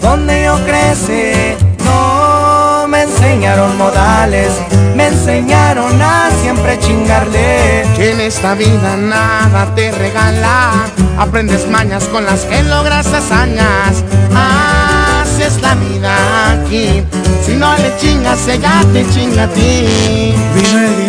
donde 0.00 0.44
yo 0.44 0.54
crecí, 0.64 1.56
no 1.84 2.86
me 2.86 3.02
enseñaron 3.02 3.76
modales, 3.76 4.52
me 4.94 5.08
enseñaron 5.08 6.00
a 6.00 6.30
siempre 6.42 6.78
chingarle. 6.78 7.84
Que 7.96 8.12
en 8.12 8.20
esta 8.20 8.54
vida 8.54 8.96
nada 8.96 9.74
te 9.74 9.90
regala, 9.90 10.70
aprendes 11.18 11.68
mañas 11.68 12.04
con 12.04 12.24
las 12.24 12.42
que 12.42 12.62
logras 12.62 13.08
hazañas. 13.08 14.04
Así 14.32 15.42
es 15.42 15.60
la 15.60 15.74
vida 15.74 16.52
aquí, 16.52 17.02
si 17.44 17.56
no 17.56 17.76
le 17.78 17.96
chingas, 17.96 18.46
ella 18.46 18.80
te 18.92 19.04
chinga 19.10 19.42
a 19.42 19.48
ti. 19.48 21.03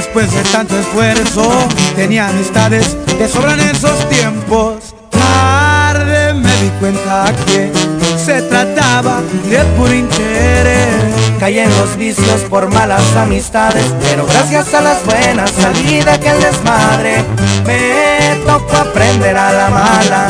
Después 0.00 0.32
de 0.32 0.42
tanto 0.44 0.78
esfuerzo, 0.78 1.46
tenía 1.94 2.28
amistades 2.28 2.96
que 3.18 3.28
sobran 3.28 3.60
esos 3.60 4.08
tiempos. 4.08 4.94
Tarde 5.10 6.32
me 6.32 6.50
di 6.56 6.70
cuenta 6.80 7.26
que 7.44 7.70
se 8.16 8.40
trataba 8.40 9.20
de 9.50 9.58
puro 9.76 9.92
interés. 9.92 11.04
Caí 11.38 11.58
en 11.58 11.68
los 11.78 11.98
vicios 11.98 12.40
por 12.48 12.72
malas 12.72 13.14
amistades, 13.14 13.84
pero 14.00 14.24
gracias 14.24 14.72
a 14.72 14.80
las 14.80 15.04
buenas 15.04 15.50
salí 15.50 16.00
de 16.00 16.10
aquel 16.10 16.40
desmadre. 16.40 17.22
Me 17.66 18.38
tocó 18.46 18.78
aprender 18.78 19.36
a 19.36 19.52
la 19.52 19.68
mala, 19.68 20.28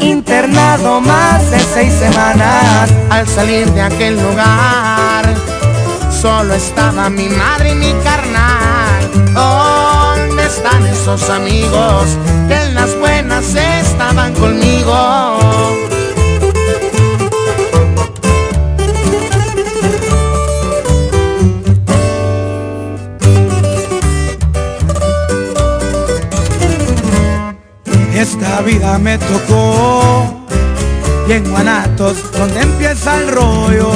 internado 0.00 0.98
más 1.02 1.50
de 1.50 1.60
seis 1.74 1.92
semanas. 1.92 2.90
Al 3.10 3.28
salir 3.28 3.70
de 3.72 3.82
aquel 3.82 4.14
lugar, 4.14 5.24
solo 6.22 6.54
estaba 6.54 7.10
mi 7.10 7.28
madre 7.28 7.72
y 7.72 7.74
mi 7.74 7.92
carnal. 8.02 8.09
¿Dónde 9.34 10.46
están 10.46 10.86
esos 10.86 11.28
amigos 11.30 12.04
que 12.48 12.54
en 12.54 12.74
las 12.74 12.98
buenas 12.98 13.54
estaban 13.54 14.34
conmigo? 14.34 15.40
Esta 28.14 28.60
vida 28.60 28.98
me 28.98 29.16
tocó 29.16 30.46
y 31.26 31.32
en 31.32 31.50
Guanatos 31.50 32.16
donde 32.32 32.60
empieza 32.60 33.18
el 33.18 33.28
rollo 33.28 33.90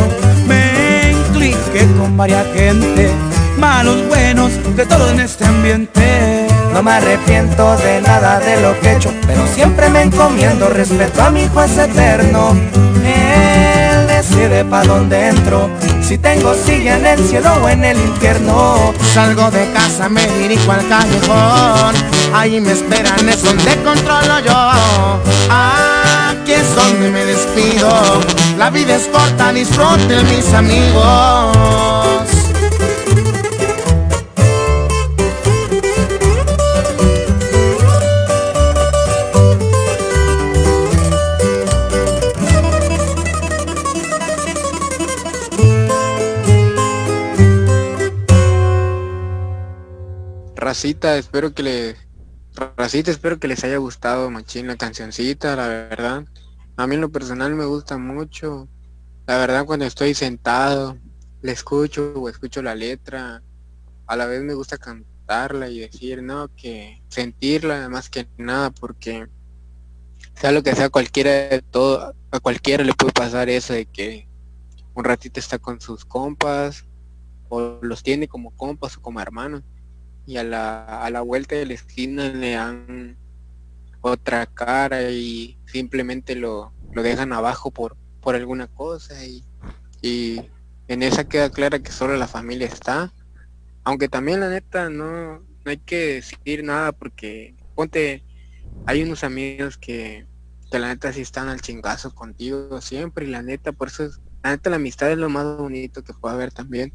me 0.46 1.12
incliqué 1.12 1.86
con 1.98 2.16
varias 2.16 2.46
gente, 2.54 3.10
malos, 3.58 4.06
buenos, 4.08 4.50
de 4.76 4.86
todo 4.86 5.10
en 5.10 5.20
este 5.20 5.44
ambiente. 5.44 6.46
No 6.72 6.82
me 6.82 6.92
arrepiento 6.92 7.76
de 7.76 8.00
nada 8.00 8.40
de 8.40 8.60
lo 8.60 8.78
que 8.80 8.88
he 8.88 8.96
hecho, 8.96 9.12
pero 9.26 9.46
siempre 9.54 9.88
me 9.90 10.02
encomiendo 10.02 10.68
respeto 10.68 11.22
a 11.22 11.30
mi 11.30 11.46
juez 11.48 11.78
eterno. 11.78 12.56
Él 13.04 14.06
decide 14.08 14.64
pa' 14.64 14.82
dónde 14.82 15.28
entro, 15.28 15.70
si 16.02 16.18
tengo 16.18 16.52
silla 16.54 16.96
en 16.96 17.06
el 17.06 17.28
cielo 17.28 17.52
o 17.62 17.68
en 17.68 17.84
el 17.84 17.96
infierno. 17.96 18.92
Salgo 19.12 19.50
de 19.50 19.70
casa, 19.72 20.08
me 20.08 20.26
dirijo 20.38 20.72
al 20.72 20.88
callejón, 20.88 21.94
ahí 22.34 22.60
me 22.60 22.72
esperan, 22.72 23.28
es 23.28 23.42
donde 23.42 23.76
controlo 23.82 24.40
yo. 24.40 25.20
Aquí 25.50 26.52
es 26.52 26.74
donde 26.74 27.08
me 27.10 27.24
despido, 27.24 28.20
la 28.58 28.70
vida 28.70 28.96
es 28.96 29.06
corta, 29.06 29.52
disfruten 29.52 30.28
mis 30.28 30.52
amigos. 30.52 32.33
Espero 50.84 51.54
que 51.54 51.62
le 51.62 51.96
espero 53.06 53.40
que 53.40 53.48
les 53.48 53.64
haya 53.64 53.78
gustado 53.78 54.30
machín 54.30 54.66
la 54.66 54.76
cancioncita, 54.76 55.56
la 55.56 55.66
verdad. 55.66 56.26
A 56.76 56.86
mí 56.86 56.96
en 56.96 57.00
lo 57.00 57.10
personal 57.10 57.54
me 57.54 57.64
gusta 57.64 57.96
mucho. 57.96 58.68
La 59.26 59.38
verdad 59.38 59.64
cuando 59.64 59.86
estoy 59.86 60.12
sentado, 60.12 60.98
le 61.40 61.52
escucho 61.52 62.12
o 62.16 62.28
escucho 62.28 62.60
la 62.60 62.74
letra, 62.74 63.42
a 64.06 64.16
la 64.16 64.26
vez 64.26 64.42
me 64.42 64.52
gusta 64.52 64.76
cantarla 64.76 65.70
y 65.70 65.80
decir, 65.80 66.22
no, 66.22 66.54
que 66.54 67.02
sentirla 67.08 67.88
más 67.88 68.10
que 68.10 68.28
nada 68.36 68.70
porque 68.70 69.26
sea 70.34 70.52
lo 70.52 70.62
que 70.62 70.74
sea 70.74 70.90
cualquiera 70.90 71.30
de 71.30 71.62
todo, 71.62 72.14
a 72.30 72.40
cualquiera 72.40 72.84
le 72.84 72.92
puede 72.92 73.14
pasar 73.14 73.48
eso 73.48 73.72
de 73.72 73.86
que 73.86 74.28
un 74.92 75.02
ratito 75.02 75.40
está 75.40 75.58
con 75.58 75.80
sus 75.80 76.04
compas 76.04 76.84
o 77.48 77.78
los 77.80 78.02
tiene 78.02 78.28
como 78.28 78.54
compas 78.54 78.98
o 78.98 79.00
como 79.00 79.22
hermanos 79.22 79.62
y 80.26 80.36
a 80.36 80.44
la, 80.44 81.02
a 81.02 81.10
la 81.10 81.20
vuelta 81.20 81.54
de 81.54 81.66
la 81.66 81.74
esquina 81.74 82.28
le 82.28 82.52
dan 82.52 83.16
otra 84.00 84.46
cara 84.46 85.10
y 85.10 85.58
simplemente 85.66 86.34
lo, 86.34 86.72
lo 86.92 87.02
dejan 87.02 87.32
abajo 87.32 87.70
por, 87.70 87.96
por 88.20 88.34
alguna 88.34 88.66
cosa 88.68 89.24
y, 89.24 89.44
y 90.02 90.40
en 90.88 91.02
esa 91.02 91.24
queda 91.24 91.50
clara 91.50 91.78
que 91.78 91.92
solo 91.92 92.16
la 92.16 92.28
familia 92.28 92.66
está. 92.66 93.12
Aunque 93.82 94.08
también 94.08 94.40
la 94.40 94.48
neta 94.48 94.88
no, 94.90 95.40
no 95.40 95.70
hay 95.70 95.78
que 95.78 96.14
decir 96.14 96.64
nada 96.64 96.92
porque 96.92 97.54
ponte, 97.74 98.24
hay 98.86 99.02
unos 99.02 99.24
amigos 99.24 99.78
que, 99.78 100.26
que 100.70 100.78
la 100.78 100.88
neta 100.88 101.12
sí 101.12 101.20
están 101.20 101.48
al 101.48 101.60
chingazo 101.60 102.14
contigo 102.14 102.80
siempre 102.80 103.26
y 103.26 103.30
la 103.30 103.42
neta, 103.42 103.72
por 103.72 103.88
eso 103.88 104.04
es, 104.04 104.20
la 104.42 104.50
neta 104.50 104.70
la 104.70 104.76
amistad 104.76 105.10
es 105.10 105.18
lo 105.18 105.28
más 105.28 105.44
bonito 105.56 106.02
que 106.02 106.14
puede 106.14 106.34
haber 106.34 106.52
también. 106.52 106.92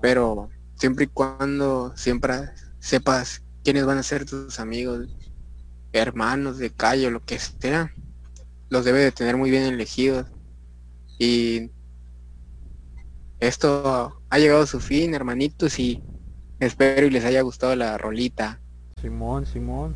Pero 0.00 0.50
siempre 0.76 1.04
y 1.04 1.08
cuando 1.08 1.92
siempre 1.96 2.50
sepas 2.78 3.42
quiénes 3.64 3.84
van 3.84 3.98
a 3.98 4.02
ser 4.02 4.24
tus 4.24 4.60
amigos, 4.60 5.08
hermanos 5.92 6.58
de 6.58 6.70
calle 6.70 7.08
o 7.08 7.10
lo 7.10 7.24
que 7.24 7.38
sea, 7.38 7.92
los 8.68 8.84
debe 8.84 9.00
de 9.00 9.12
tener 9.12 9.36
muy 9.36 9.50
bien 9.50 9.64
elegidos. 9.64 10.26
Y 11.18 11.70
esto 13.40 14.22
ha 14.28 14.38
llegado 14.38 14.62
a 14.62 14.66
su 14.66 14.80
fin, 14.80 15.14
hermanitos, 15.14 15.78
y 15.78 16.02
espero 16.60 17.06
y 17.06 17.10
les 17.10 17.24
haya 17.24 17.42
gustado 17.42 17.74
la 17.74 17.98
rolita. 17.98 18.60
Simón, 19.00 19.46
Simón. 19.46 19.94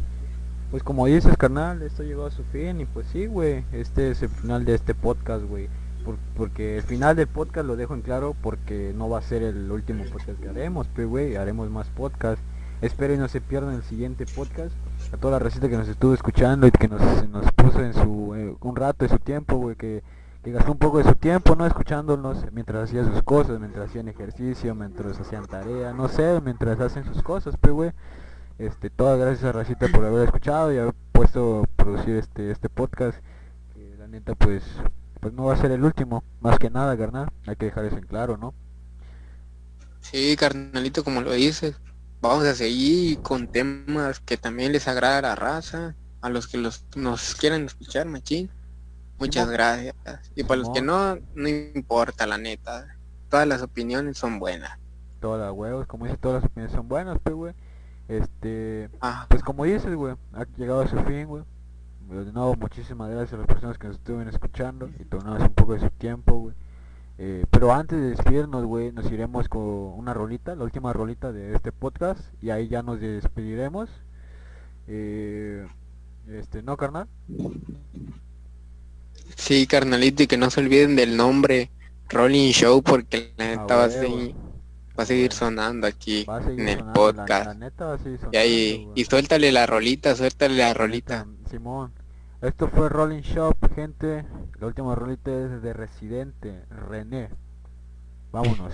Pues 0.71 0.83
como 0.83 1.07
dices, 1.07 1.37
carnal, 1.37 1.83
esto 1.83 2.05
llegó 2.05 2.27
a 2.27 2.31
su 2.31 2.45
fin 2.45 2.81
y 2.81 2.87
pues 2.87 3.07
sí, 3.13 3.27
güey, 3.27 3.65
este 3.73 4.11
es 4.11 4.23
el 4.23 4.29
final 4.29 4.65
de 4.65 4.75
este 4.75 4.95
podcast, 4.95 5.45
güey. 5.45 5.69
Por- 6.05 6.17
porque 6.37 6.77
el 6.79 6.83
final 6.83 7.15
del 7.17 7.27
podcast 7.27 7.67
lo 7.67 7.77
dejo 7.77 7.95
en 7.95 8.03
claro 8.03 8.35
porque 8.43 8.93
no 8.97 9.09
va 9.09 9.19
a 9.19 9.23
ser 9.23 9.43
el 9.43 9.71
último 9.71 10.05
podcast 10.05 10.41
que 10.41 10.49
haremos, 10.49 10.89
pero 10.95 11.09
güey, 11.09 11.37
haremos 11.37 11.71
más 11.71 11.89
podcast. 11.89 12.41
Espero 12.81 13.13
y 13.13 13.19
no 13.19 13.29
se 13.29 13.41
pierdan 13.43 13.75
el 13.75 13.83
siguiente 13.83 14.25
podcast. 14.35 14.73
A 15.13 15.17
toda 15.19 15.33
la 15.33 15.39
receta 15.39 15.69
que 15.69 15.77
nos 15.77 15.89
estuvo 15.89 16.15
escuchando 16.15 16.67
y 16.67 16.71
que 16.71 16.89
nos, 16.89 17.01
nos 17.29 17.51
puso 17.53 17.83
en 17.85 17.93
su 17.93 18.35
eh, 18.35 18.57
un 18.61 18.77
rato 18.77 19.05
de 19.05 19.11
su 19.11 19.19
tiempo, 19.19 19.57
güey, 19.57 19.77
que, 19.77 20.03
que 20.43 20.51
gastó 20.53 20.73
un 20.73 20.79
poco 20.79 20.97
de 20.99 21.05
su 21.05 21.15
tiempo, 21.15 21.55
¿no? 21.57 21.67
Escuchándonos 21.67 22.47
mientras 22.53 22.85
hacía 22.85 23.05
sus 23.05 23.23
cosas, 23.23 23.61
mientras 23.61 23.91
hacían 23.91 24.09
ejercicio, 24.09 24.75
mientras 24.75 25.21
hacían 25.21 25.45
tarea, 25.45 25.93
no 25.93 26.09
sé, 26.09 26.41
mientras 26.43 26.81
hacen 26.81 27.05
sus 27.05 27.23
cosas, 27.23 27.55
pero 27.61 27.75
güey. 27.75 27.93
Este, 28.59 28.91
todas 28.91 29.19
gracias 29.19 29.45
a 29.45 29.53
Racita 29.53 29.87
por 29.89 30.05
haber 30.05 30.25
escuchado 30.25 30.71
y 30.71 30.77
haber 30.77 30.93
puesto 31.13 31.65
producir 31.77 32.17
este 32.17 32.51
este 32.51 32.69
podcast. 32.69 33.19
Que 33.75 33.95
la 33.99 34.07
neta 34.07 34.35
pues 34.35 34.63
pues 35.21 35.35
no 35.35 35.45
va 35.45 35.55
a 35.55 35.61
ser 35.61 35.71
el 35.71 35.85
último, 35.85 36.25
más 36.41 36.59
que 36.59 36.71
nada, 36.71 36.97
carnal. 36.97 37.31
Hay 37.47 37.57
que 37.57 37.67
dejar 37.67 37.85
eso 37.85 37.97
en 37.97 38.07
claro, 38.07 38.37
¿no? 38.37 38.55
Sí, 40.01 40.35
carnalito, 40.37 41.05
como 41.05 41.21
lo 41.21 41.33
dices, 41.33 41.77
vamos 42.21 42.45
a 42.45 42.55
seguir 42.55 43.21
con 43.21 43.49
temas 43.49 44.21
que 44.21 44.37
también 44.37 44.73
les 44.73 44.89
agrada 44.89 45.19
a 45.19 45.23
la 45.23 45.35
raza, 45.35 45.95
a 46.21 46.31
los 46.31 46.47
que 46.49 46.59
los, 46.59 46.85
nos 46.97 47.35
quieran 47.35 47.65
escuchar, 47.65 48.07
machín. 48.07 48.51
Muchas 49.19 49.51
gracias. 49.51 49.95
Y 50.35 50.45
para 50.45 50.61
los 50.61 50.71
que 50.71 50.81
no, 50.81 51.17
no 51.35 51.49
importa, 51.49 52.27
la 52.27 52.39
neta. 52.39 52.97
Todas 53.29 53.47
las 53.47 53.61
opiniones 53.61 54.17
son 54.17 54.39
buenas. 54.39 54.79
Todas 55.21 55.43
las 55.43 55.53
huevos, 55.53 55.87
como 55.87 56.07
dices, 56.07 56.19
todas 56.19 56.43
las 56.43 56.51
opiniones 56.51 56.75
son 56.75 56.89
buenas, 56.89 57.19
pues 57.23 57.37
güey. 57.37 57.55
Este, 58.09 58.89
pues 59.29 59.43
como 59.43 59.65
dices, 59.65 59.95
güey, 59.95 60.17
ha 60.33 60.45
llegado 60.57 60.81
a 60.81 60.89
su 60.89 60.97
fin, 61.05 61.27
güey. 61.27 61.45
De 62.11 62.33
nuevo, 62.33 62.57
muchísimas 62.57 63.09
gracias 63.09 63.35
a 63.35 63.37
las 63.39 63.47
personas 63.47 63.79
que 63.79 63.87
nos 63.87 63.97
estuvieron 63.97 64.29
escuchando 64.29 64.91
y 64.99 65.05
tomarnos 65.05 65.43
un 65.43 65.55
poco 65.55 65.75
de 65.75 65.81
su 65.81 65.91
tiempo, 65.91 66.35
güey. 66.35 66.55
Eh, 67.19 67.45
pero 67.51 67.73
antes 67.73 68.01
de 68.01 68.11
despedirnos, 68.11 68.65
güey, 68.65 68.91
nos 68.93 69.11
iremos 69.13 69.49
con 69.49 69.63
una 69.63 70.13
rolita, 70.13 70.57
la 70.57 70.65
última 70.65 70.93
rolita 70.93 71.31
de 71.33 71.55
este 71.55 71.71
podcast 71.71 72.21
y 72.43 72.51
ahí 72.51 72.67
ya 72.69 72.83
nos 72.83 73.01
despediremos. 73.01 73.89
Eh, 74.89 75.69
este, 76.29 76.63
¿no, 76.65 76.77
carnal? 76.77 77.07
sí, 79.37 79.67
carnalito, 79.69 80.25
y 80.25 80.27
que 80.27 80.37
no 80.37 80.51
se 80.51 80.61
olviden 80.61 80.97
del 80.97 81.17
nombre 81.17 81.71
Rolling 82.09 82.51
Show 82.51 82.83
porque 82.83 83.33
la 83.37 83.53
Ah, 83.53 83.57
neta 83.57 83.77
va 83.77 83.85
a, 83.85 83.91
seguir, 83.91 84.35
va 84.99 85.03
a 85.05 85.07
seguir 85.07 85.33
sonando 85.33 85.87
aquí 85.87 86.27
seguir 86.43 86.61
en 86.61 86.69
el 86.69 86.79
sonando, 86.79 86.93
podcast. 86.93 87.47
La, 87.47 87.55
neta 87.55 87.85
va 87.87 87.95
a 87.95 87.99
seguir 87.99 88.19
y 88.33 88.37
ahí, 88.37 88.85
güey. 88.85 89.01
y 89.01 89.05
suéltale 89.05 89.53
la 89.53 89.67
rolita, 89.67 90.17
suéltale 90.17 90.57
la 90.57 90.75
rolita. 90.75 91.27
Simón. 91.49 92.00
Esto 92.43 92.69
fue 92.69 92.89
Rolling 92.89 93.21
Shop, 93.21 93.55
gente. 93.75 94.25
La 94.59 94.67
última 94.67 94.95
rolita 94.95 95.31
es 95.31 95.61
de 95.61 95.75
Residente, 95.75 96.65
René. 96.71 97.29
Vámonos. 98.33 98.73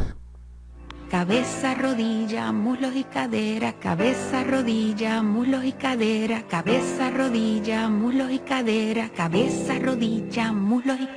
cabeza, 1.10 1.74
rodilla, 1.74 2.52
muslos 2.52 2.94
y 2.94 3.02
cadera, 3.02 3.72
cabeza, 3.80 4.44
rodilla, 4.44 5.20
muslos 5.22 5.64
y 5.64 5.72
cadera, 5.72 6.46
cabeza, 6.46 7.10
rodilla, 7.10 7.88
muslos 7.88 8.30
y 8.30 8.38
cadera, 8.38 9.08
cabeza, 9.08 9.78
rodilla, 9.80 10.52
muslos 10.52 11.00
y 11.00 11.08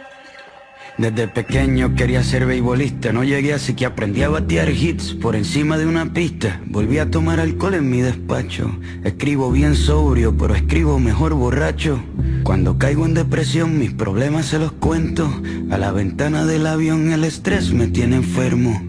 desde 1.00 1.30
pequeño 1.30 1.96
quería 1.96 2.22
ser 2.24 2.46
beisbolista, 2.46 3.14
no 3.14 3.24
llegué 3.24 3.54
así 3.54 3.74
que 3.74 3.86
aprendí 3.86 4.22
a 4.22 4.28
batear 4.28 4.70
hits 4.70 5.14
por 5.14 5.34
encima 5.38 5.78
de 5.78 5.86
una 5.86 6.12
pista. 6.12 6.60
Volví 6.66 6.98
a 6.98 7.10
tomar 7.10 7.40
alcohol 7.40 7.76
en 7.76 7.90
mi 7.90 8.02
despacho. 8.02 8.70
Escribo 9.06 9.50
bien 9.50 9.76
sobrio, 9.76 10.36
pero 10.38 10.56
escribo 10.56 11.00
mejor 11.00 11.36
borracho. 11.36 12.02
Cuando 12.50 12.80
caigo 12.80 13.06
en 13.06 13.14
depresión 13.14 13.78
mis 13.78 13.92
problemas 13.92 14.48
se 14.48 14.58
los 14.58 14.72
cuento. 14.72 15.32
A 15.70 15.78
la 15.78 15.92
ventana 15.92 16.48
del 16.48 16.66
avión 16.66 17.12
el 17.12 17.24
estrés 17.24 17.72
me 17.74 17.86
tiene 17.86 18.16
enfermo. 18.16 18.82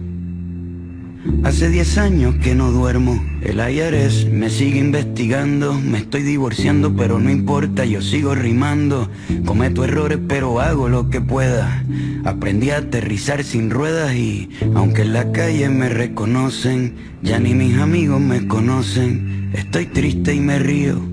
Hace 1.43 1.69
10 1.69 1.97
años 1.99 2.35
que 2.41 2.55
no 2.55 2.71
duermo, 2.71 3.23
el 3.43 3.59
IRS 3.59 4.31
me 4.31 4.49
sigue 4.49 4.79
investigando, 4.79 5.75
me 5.75 5.99
estoy 5.99 6.23
divorciando 6.23 6.95
pero 6.95 7.19
no 7.19 7.29
importa, 7.29 7.85
yo 7.85 8.01
sigo 8.01 8.33
rimando, 8.33 9.11
cometo 9.45 9.83
errores 9.83 10.17
pero 10.27 10.59
hago 10.59 10.89
lo 10.89 11.11
que 11.11 11.21
pueda, 11.21 11.85
aprendí 12.25 12.71
a 12.71 12.77
aterrizar 12.77 13.43
sin 13.43 13.69
ruedas 13.69 14.15
y 14.15 14.49
aunque 14.73 15.03
en 15.03 15.13
la 15.13 15.31
calle 15.31 15.69
me 15.69 15.87
reconocen, 15.87 16.95
ya 17.21 17.37
ni 17.37 17.53
mis 17.53 17.77
amigos 17.77 18.19
me 18.19 18.47
conocen, 18.47 19.51
estoy 19.53 19.85
triste 19.85 20.33
y 20.33 20.39
me 20.39 20.57
río, 20.57 21.10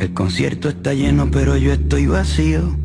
el 0.00 0.14
concierto 0.14 0.70
está 0.70 0.94
lleno 0.94 1.30
pero 1.30 1.56
yo 1.56 1.72
estoy 1.72 2.06
vacío. 2.06 2.76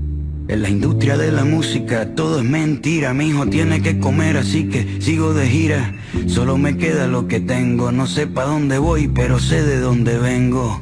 En 0.47 0.61
la 0.61 0.69
industria 0.69 1.17
de 1.17 1.31
la 1.31 1.43
música 1.43 2.13
todo 2.13 2.39
es 2.39 2.45
mentira, 2.45 3.13
mi 3.13 3.29
hijo 3.29 3.47
tiene 3.47 3.81
que 3.81 3.99
comer 3.99 4.37
así 4.37 4.65
que 4.65 5.01
sigo 5.01 5.33
de 5.33 5.47
gira. 5.47 5.95
Solo 6.27 6.57
me 6.57 6.77
queda 6.77 7.07
lo 7.07 7.27
que 7.27 7.39
tengo, 7.39 7.91
no 7.91 8.05
sé 8.05 8.27
pa' 8.27 8.43
dónde 8.43 8.77
voy, 8.77 9.07
pero 9.07 9.39
sé 9.39 9.63
de 9.63 9.79
dónde 9.79 10.19
vengo. 10.19 10.81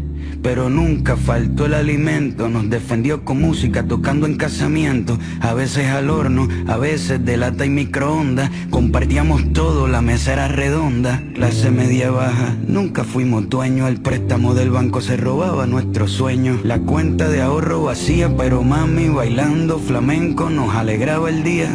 pero 0.41 0.69
nunca 0.69 1.15
faltó 1.15 1.65
el 1.65 1.73
alimento. 1.73 2.49
Nos 2.49 2.69
defendió 2.69 3.23
con 3.23 3.41
música, 3.41 3.83
tocando 3.83 4.25
en 4.25 4.37
casamiento, 4.37 5.17
a 5.39 5.53
veces 5.53 5.87
al 5.87 6.09
horno, 6.09 6.47
a 6.67 6.77
veces 6.77 7.23
de 7.25 7.37
lata 7.37 7.65
y 7.65 7.69
microondas. 7.69 8.49
Compartíamos 8.69 9.53
todo, 9.53 9.87
la 9.87 10.01
mesa 10.01 10.33
era 10.33 10.47
redonda, 10.47 11.21
clase 11.33 11.71
media 11.71 12.11
baja. 12.11 12.55
Nunca 12.67 13.03
fuimos 13.03 13.49
dueños, 13.49 13.89
el 13.89 14.01
préstamo 14.01 14.53
del 14.53 14.71
banco 14.71 15.01
se 15.01 15.17
robaba 15.17 15.65
nuestros 15.67 16.11
sueños. 16.11 16.59
La 16.63 16.79
cuenta 16.79 17.29
de 17.29 17.41
ahorro 17.41 17.83
vacía, 17.83 18.35
pero 18.35 18.63
mami 18.63 19.09
bailando 19.09 19.79
flamenco 19.79 20.49
nos 20.49 20.75
alegraba 20.75 21.29
el 21.29 21.43
día. 21.43 21.69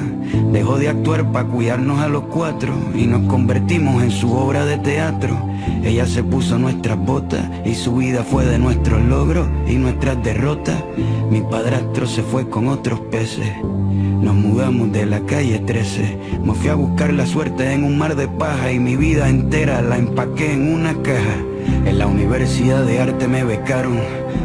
Dejó 0.53 0.79
de 0.79 0.89
actuar 0.89 1.31
para 1.33 1.49
cuidarnos 1.49 2.01
a 2.01 2.09
los 2.09 2.25
cuatro 2.25 2.73
y 2.95 3.07
nos 3.07 3.23
convertimos 3.29 4.03
en 4.03 4.11
su 4.11 4.33
obra 4.33 4.65
de 4.65 4.79
teatro. 4.79 5.37
Ella 5.85 6.07
se 6.07 6.23
puso 6.25 6.59
nuestras 6.59 6.99
botas 6.99 7.49
y 7.65 7.75
su 7.75 7.97
vida 7.97 8.25
fue 8.25 8.45
de 8.45 8.59
nuestros 8.59 9.03
logros 9.03 9.49
y 9.69 9.75
nuestras 9.75 10.23
derrotas. 10.23 10.83
Mi 11.31 11.41
padrastro 11.41 12.07
se 12.07 12.23
fue 12.23 12.49
con 12.49 12.69
otros 12.69 13.01
peces. 13.11 13.51
Nos 13.62 14.35
mudamos 14.35 14.93
de 14.93 15.07
la 15.07 15.21
calle 15.21 15.59
13. 15.59 16.19
Me 16.45 16.55
fui 16.55 16.69
a 16.69 16.75
buscar 16.75 17.12
la 17.12 17.27
suerte 17.27 17.73
en 17.73 17.85
un 17.85 17.99
mar 17.99 18.17
de 18.17 18.29
paja 18.29 18.73
y 18.73 18.79
mi 18.79 18.97
vida 18.97 19.29
entera 19.29 19.83
la 19.83 19.99
empaqué 19.99 20.53
en 20.53 20.75
una 20.75 20.95
caja. 21.03 21.37
En 21.85 21.99
la 21.99 22.07
Universidad 22.07 22.85
de 22.85 23.01
Arte 23.01 23.29
me 23.29 23.45
becaron. 23.45 23.99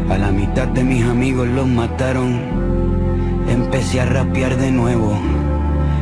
A 0.10 0.18
la 0.18 0.32
mitad 0.32 0.68
de 0.68 0.84
mis 0.84 1.04
amigos 1.06 1.48
los 1.48 1.68
mataron. 1.68 2.40
Empecé 3.50 4.02
a 4.02 4.06
rapear 4.06 4.58
de 4.58 4.72
nuevo. 4.72 5.18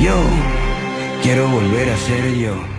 Yo 0.00 0.14
quiero 1.22 1.46
volver 1.46 1.90
a 1.90 1.96
ser 1.98 2.34
yo. 2.34 2.69